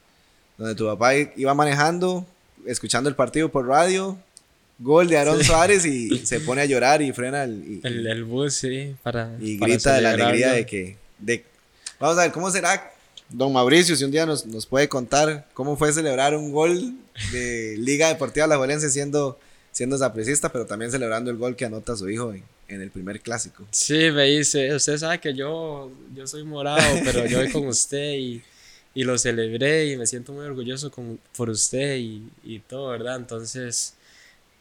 donde 0.57 0.75
tu 0.75 0.85
papá 0.85 1.15
iba 1.15 1.53
manejando, 1.53 2.27
escuchando 2.65 3.09
el 3.09 3.15
partido 3.15 3.49
por 3.49 3.67
radio 3.67 4.17
gol 4.81 5.07
de 5.07 5.17
Aaron 5.17 5.43
Suárez 5.43 5.85
y 5.85 6.17
se 6.25 6.39
pone 6.39 6.61
a 6.61 6.65
llorar 6.65 7.01
y 7.01 7.11
frena 7.13 7.43
el, 7.43 7.81
el, 7.83 8.23
bus, 8.23 8.55
sí, 8.55 8.95
para. 9.03 9.35
Y 9.39 9.57
grita 9.57 9.95
de 9.95 10.01
la 10.01 10.11
alegría 10.11 10.51
de 10.53 10.65
que. 10.65 10.97
De, 11.19 11.45
vamos 11.99 12.17
a 12.17 12.23
ver, 12.23 12.31
¿cómo 12.31 12.49
será, 12.49 12.91
don 13.29 13.53
Mauricio, 13.53 13.95
si 13.95 14.03
un 14.03 14.11
día 14.11 14.25
nos, 14.25 14.45
nos 14.45 14.65
puede 14.65 14.89
contar 14.89 15.47
cómo 15.53 15.77
fue 15.77 15.93
celebrar 15.93 16.35
un 16.35 16.51
gol 16.51 16.95
de 17.31 17.75
Liga 17.77 18.07
Deportiva 18.07 18.47
La 18.47 18.57
Valencia 18.57 18.89
siendo, 18.89 19.39
siendo 19.71 19.97
sapricista, 19.97 20.51
pero 20.51 20.65
también 20.65 20.91
celebrando 20.91 21.29
el 21.29 21.37
gol 21.37 21.55
que 21.55 21.65
anota 21.65 21.95
su 21.95 22.09
hijo 22.09 22.33
en, 22.33 22.43
en, 22.67 22.81
el 22.81 22.89
primer 22.89 23.21
clásico? 23.21 23.67
Sí, 23.71 24.09
me 24.11 24.25
dice, 24.25 24.73
usted 24.73 24.97
sabe 24.97 25.19
que 25.19 25.33
yo, 25.35 25.91
yo 26.15 26.25
soy 26.25 26.43
morado, 26.43 26.81
pero 27.05 27.27
yo 27.27 27.37
voy 27.37 27.51
con 27.51 27.67
usted 27.67 28.15
y, 28.15 28.41
y 28.95 29.03
lo 29.03 29.17
celebré 29.19 29.85
y 29.91 29.97
me 29.97 30.07
siento 30.07 30.33
muy 30.33 30.45
orgulloso 30.45 30.89
con, 30.89 31.19
por 31.37 31.51
usted 31.51 31.97
y, 31.97 32.27
y 32.43 32.59
todo, 32.59 32.89
¿verdad? 32.89 33.17
Entonces 33.17 33.93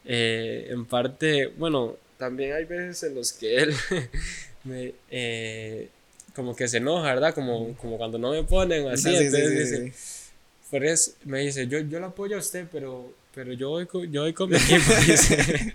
eh, 0.05 0.69
en 0.71 0.87
parte, 0.87 1.49
bueno, 1.59 1.97
también 2.19 2.55
hay 2.55 2.65
veces 2.65 3.03
en 3.05 3.15
los 3.15 3.33
que 3.33 3.57
él 3.57 3.75
me, 4.65 4.93
eh, 5.11 5.89
como 6.35 6.57
que 6.57 6.69
se 6.69 6.79
enoja, 6.79 7.15
¿verdad? 7.15 7.35
Como, 7.35 7.77
como 7.77 7.99
cuando 7.99 8.19
no 8.19 8.33
me 8.33 8.43
ponen 8.45 8.89
así. 8.89 9.15
entonces 9.15 10.31
por 10.71 10.85
eso 10.85 11.13
me 11.25 11.41
dice, 11.41 11.67
yo, 11.67 11.81
yo 11.81 11.99
lo 11.99 12.07
apoyo 12.07 12.37
a 12.37 12.39
usted, 12.39 12.67
pero, 12.71 13.13
pero 13.35 13.53
yo, 13.53 13.71
voy 13.71 13.87
con, 13.87 14.11
yo 14.13 14.23
voy 14.23 14.33
con 14.33 14.51
mi 14.51 14.57
equipo. 14.57 14.93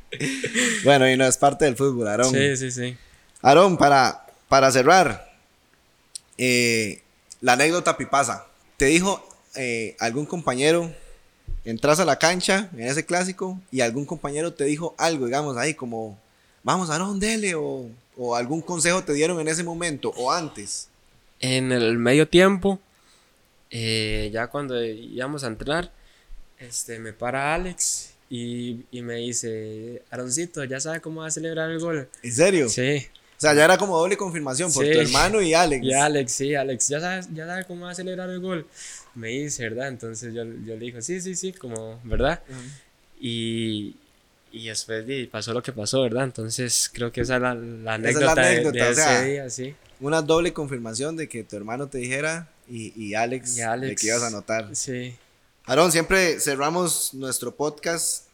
bueno, 0.86 1.10
y 1.10 1.18
no 1.18 1.28
es 1.28 1.36
parte 1.36 1.66
del 1.66 1.76
fútbol, 1.76 2.08
Aarón. 2.08 2.34
Sí, 2.34 2.56
sí, 2.56 2.72
sí. 2.72 2.98
Aarón, 3.42 3.78
para, 3.78 4.26
para 4.48 4.72
cerrar, 4.72 5.34
eh, 6.38 7.02
la 7.42 7.54
anécdota 7.54 7.98
pipasa. 7.98 8.48
¿Te 8.78 8.86
dijo 8.86 9.28
algún 10.00 10.26
compañero 10.26 10.94
entras 11.66 12.00
a 12.00 12.06
la 12.06 12.18
cancha 12.18 12.70
en 12.74 12.84
ese 12.84 13.06
clásico 13.06 13.60
y 13.72 13.82
algún 13.82 14.06
compañero 14.06 14.54
te 14.54 14.64
dijo 14.64 14.96
algo, 14.98 15.26
digamos, 15.26 15.58
ahí 15.58 15.74
como, 15.74 16.18
vamos 16.64 16.90
a 16.90 17.00
dele 17.16 17.56
o, 17.56 17.90
o 18.16 18.36
algún 18.36 18.62
consejo 18.62 19.04
te 19.04 19.14
dieron 19.14 19.40
en 19.40 19.48
ese 19.48 19.64
momento 19.64 20.14
o 20.16 20.32
antes. 20.32 20.88
En 21.40 21.72
el 21.72 21.98
medio 21.98 22.28
tiempo, 22.28 22.80
eh, 23.72 24.30
ya 24.32 24.48
cuando 24.48 24.82
íbamos 24.84 25.44
a 25.44 25.48
entrar, 25.48 25.92
este, 26.60 27.00
me 27.00 27.12
para 27.12 27.54
Alex 27.54 28.14
y, 28.30 28.86
y, 28.92 29.02
me 29.02 29.16
dice, 29.16 30.04
Aroncito, 30.10 30.64
¿ya 30.64 30.80
sabe 30.80 31.02
cómo 31.02 31.22
va 31.22 31.28
a 31.28 31.32
celebrar 31.32 31.70
el 31.70 31.80
gol? 31.80 32.08
¿En 32.24 32.34
serio? 32.34 32.70
Sí. 32.70 33.08
O 33.46 33.48
sea, 33.48 33.58
ya 33.58 33.66
era 33.66 33.78
como 33.78 33.98
doble 33.98 34.18
confirmación 34.18 34.74
por 34.74 34.84
tu 34.86 35.00
hermano 35.00 35.42
y 35.42 35.54
Alex. 35.54 35.86
Y 35.86 35.94
Alex, 35.94 36.32
sí, 36.32 36.56
Alex, 36.56 36.88
¿ya 36.88 37.00
sabe, 37.00 37.22
ya 37.34 37.46
sabe 37.46 37.66
cómo 37.66 37.86
va 37.86 37.92
a 37.92 37.96
celebrar 37.96 38.30
el 38.30 38.40
gol? 38.40 38.66
me 39.16 39.30
dice, 39.30 39.64
¿verdad? 39.64 39.88
Entonces 39.88 40.34
yo, 40.34 40.44
yo 40.44 40.76
le 40.76 40.78
dije, 40.78 41.02
sí, 41.02 41.22
sí, 41.22 41.36
sí, 41.36 41.54
como, 41.54 42.00
¿verdad? 42.04 42.42
Y, 43.20 43.96
y 44.52 44.68
después 44.68 45.06
pasó 45.30 45.54
lo 45.54 45.64
que 45.64 45.72
pasó, 45.72 46.02
¿verdad? 46.02 46.26
Entonces 46.26 46.90
creo 46.94 47.12
que 47.12 47.22
esa 47.22 47.38
es 47.38 47.42
la, 47.42 47.56
la 47.56 47.94
anécdota, 47.96 48.36
de, 48.36 48.92
ese 48.92 49.26
día, 49.26 49.50
sí. 49.50 49.74
Una 50.02 50.22
doble 50.22 50.54
confirmación 50.54 51.16
de 51.16 51.30
que 51.30 51.44
tu 51.44 51.56
hermano 51.56 51.88
te 51.88 51.98
dijera 51.98 52.50
y, 52.70 52.94
y 53.02 53.16
Alex, 53.16 53.56
de 53.56 53.96
que 53.96 54.08
ibas 54.08 54.24
a 54.24 54.30
notar. 54.30 54.76
Sí. 54.76 55.16
Aarón, 55.66 55.92
siempre 55.92 56.40
cerramos 56.40 57.14
nuestro 57.14 57.56
podcast. 57.56 58.26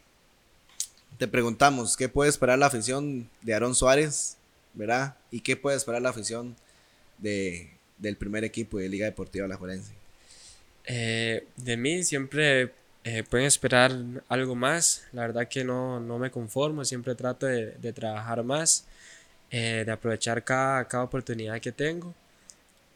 Te 1.17 1.27
preguntamos, 1.27 1.95
¿qué 1.95 2.09
puede 2.09 2.31
esperar 2.31 2.57
la 2.57 2.65
afición 2.65 3.29
de 3.41 3.53
Aarón 3.53 3.75
Suárez? 3.75 4.37
¿Verdad? 4.73 5.15
¿Y 5.31 5.41
qué 5.41 5.57
puede 5.57 5.77
esperar 5.77 6.01
la 6.01 6.09
afición 6.09 6.55
de, 7.17 7.71
del 7.97 8.17
primer 8.17 8.43
equipo 8.43 8.77
de 8.77 8.89
Liga 8.89 9.05
Deportiva 9.05 9.47
La 9.47 9.57
Juelense? 9.57 9.93
Eh, 10.85 11.45
de 11.57 11.77
mí 11.77 12.03
siempre 12.03 12.71
eh, 13.03 13.23
pueden 13.23 13.47
esperar 13.47 13.91
algo 14.29 14.55
más. 14.55 15.07
La 15.11 15.21
verdad 15.21 15.47
que 15.47 15.63
no, 15.63 15.99
no 15.99 16.19
me 16.19 16.31
conformo, 16.31 16.85
siempre 16.85 17.15
trato 17.15 17.45
de, 17.45 17.71
de 17.73 17.93
trabajar 17.93 18.43
más, 18.43 18.85
eh, 19.49 19.83
de 19.85 19.91
aprovechar 19.91 20.43
cada, 20.43 20.87
cada, 20.87 21.03
oportunidad 21.03 21.59
que 21.59 21.71
tengo 21.71 22.13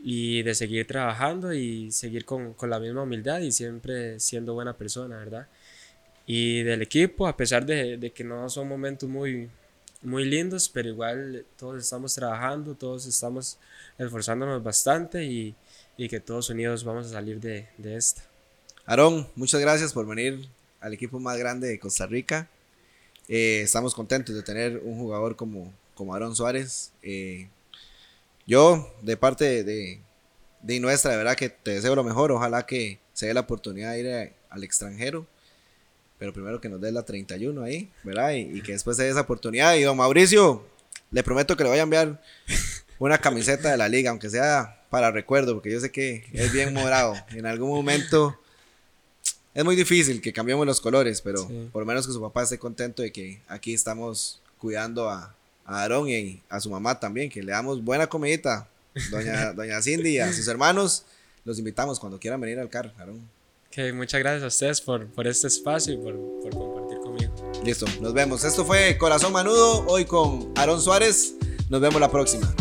y 0.04 0.44
de 0.44 0.56
seguir 0.56 0.88
trabajando 0.88 1.54
y 1.54 1.92
seguir 1.92 2.26
con, 2.26 2.54
con, 2.54 2.70
la 2.70 2.80
misma 2.80 3.04
humildad 3.04 3.40
y 3.42 3.52
siempre 3.52 4.20
siendo 4.20 4.54
buena 4.54 4.78
persona, 4.78 5.18
¿verdad? 5.18 5.48
Y 6.28 6.64
del 6.64 6.82
equipo, 6.82 7.28
a 7.28 7.38
pesar 7.38 7.66
de, 7.66 7.98
de 7.98 8.12
que 8.12 8.24
no 8.24 8.50
son 8.50 8.68
momentos 8.68 9.10
muy, 9.10 9.50
muy 10.06 10.26
lindos, 10.26 10.70
pero 10.70 10.90
igual 10.90 11.46
todos 11.58 11.84
estamos 11.84 12.14
trabajando, 12.16 12.76
todos 12.76 13.06
estamos 13.06 13.58
esforzándonos 13.98 14.64
bastante 14.64 15.24
y 15.26 15.56
y 15.98 16.10
que 16.10 16.20
todos 16.20 16.50
unidos 16.50 16.84
vamos 16.84 17.08
a 17.08 17.10
salir 17.10 17.40
de, 17.40 17.68
de 17.78 17.96
esta. 17.96 18.24
Aarón, 18.86 19.28
muchas 19.36 19.62
gracias 19.62 19.94
por 19.94 20.06
venir 20.06 20.48
al 20.80 20.94
equipo 20.94 21.20
más 21.20 21.38
grande 21.38 21.68
de 21.68 21.80
Costa 21.80 22.06
Rica. 22.06 22.50
Eh, 23.28 23.62
estamos 23.64 23.96
contentos 23.96 24.36
de 24.36 24.44
tener 24.44 24.78
un 24.84 24.98
jugador 24.98 25.36
como, 25.36 25.74
como 25.96 26.14
Aarón 26.14 26.36
Suárez. 26.36 26.92
Eh, 27.02 27.48
yo, 28.46 28.94
de 29.02 29.18
parte 29.18 29.64
de, 29.64 30.00
de, 30.62 30.80
nuestra, 30.80 31.12
de 31.12 31.18
verdad 31.18 31.36
que 31.36 31.50
te 31.50 31.72
deseo 31.72 31.96
lo 31.96 32.04
mejor. 32.04 32.32
Ojalá 32.32 32.66
que 32.66 33.00
se 33.14 33.28
dé 33.28 33.34
la 33.34 33.42
oportunidad 33.42 33.94
de 33.94 34.00
ir 34.00 34.34
al 34.50 34.64
extranjero. 34.64 35.26
Pero 36.18 36.34
primero 36.34 36.62
que 36.62 36.70
nos 36.70 36.80
dé 36.80 36.92
la 36.92 37.04
31 37.04 37.62
ahí, 37.64 37.90
¿verdad? 38.04 38.32
Y, 38.32 38.58
y, 38.58 38.62
que 38.62 38.72
después 38.72 38.96
se 38.98 39.04
dé 39.04 39.10
esa 39.10 39.22
oportunidad. 39.22 39.76
Y 39.76 39.84
don 39.84 39.98
Mauricio, 39.98 40.66
le 41.12 41.24
prometo 41.24 41.58
que 41.58 41.64
le 41.64 41.70
voy 41.70 41.80
a 41.80 41.84
enviar 41.84 42.22
una 43.00 43.18
camiseta 43.18 43.72
de 43.72 43.78
la 43.78 43.90
liga, 43.90 44.10
aunque 44.10 44.30
sea 44.30 44.82
para 44.90 45.12
recuerdo, 45.12 45.54
porque 45.56 45.72
yo 45.72 45.80
sé 45.80 45.92
que 45.92 46.26
es 46.34 46.52
bien 46.54 46.74
morado. 46.74 47.16
en 47.32 47.46
algún 47.46 47.70
momento 47.70 48.40
es 49.54 49.64
muy 49.64 49.76
difícil 49.76 50.22
que 50.22 50.34
cambiemos 50.34 50.66
los 50.66 50.82
colores, 50.82 51.22
pero 51.22 51.48
por 51.72 51.82
lo 51.82 51.86
menos 51.86 52.06
que 52.06 52.14
su 52.14 52.22
papá 52.22 52.44
esté 52.44 52.58
contento 52.58 53.02
de 53.02 53.12
que 53.12 53.42
aquí 53.48 53.74
estamos 53.74 54.42
cuidando 54.58 55.10
a, 55.10 55.36
a 55.66 55.82
Aarón 55.82 56.10
y 56.10 56.42
a 56.50 56.60
su 56.60 56.70
mamá 56.70 57.00
también, 57.00 57.30
que 57.30 57.42
le 57.44 57.52
damos 57.52 57.84
buena 57.84 58.08
comidita. 58.08 58.68
Doña, 59.12 59.52
doña 59.54 59.82
Cindy 59.82 60.12
y 60.12 60.20
a 60.20 60.32
sus 60.32 60.48
hermanos, 60.48 61.06
los 61.44 61.60
invitamos 61.60 62.00
cuando 62.00 62.20
quieran 62.20 62.40
venir 62.40 62.60
al 62.60 62.70
CAR, 62.70 62.94
Aarón. 62.98 63.22
Okay, 63.76 63.92
muchas 63.92 64.22
gracias 64.22 64.42
a 64.42 64.48
ustedes 64.48 64.80
por, 64.80 65.06
por 65.08 65.28
este 65.28 65.48
espacio 65.48 65.96
y 65.96 65.98
por, 65.98 66.18
por 66.42 66.50
compartir 66.56 66.98
conmigo. 67.00 67.34
Listo, 67.66 67.86
nos 68.00 68.14
vemos. 68.14 68.46
Esto 68.46 68.64
fue 68.64 68.98
Corazón 68.98 69.34
Manudo, 69.34 69.86
hoy 69.88 70.06
con 70.06 70.54
Aarón 70.56 70.80
Suárez. 70.80 71.36
Nos 71.70 71.82
vemos 71.82 72.00
la 72.00 72.10
próxima. 72.10 72.56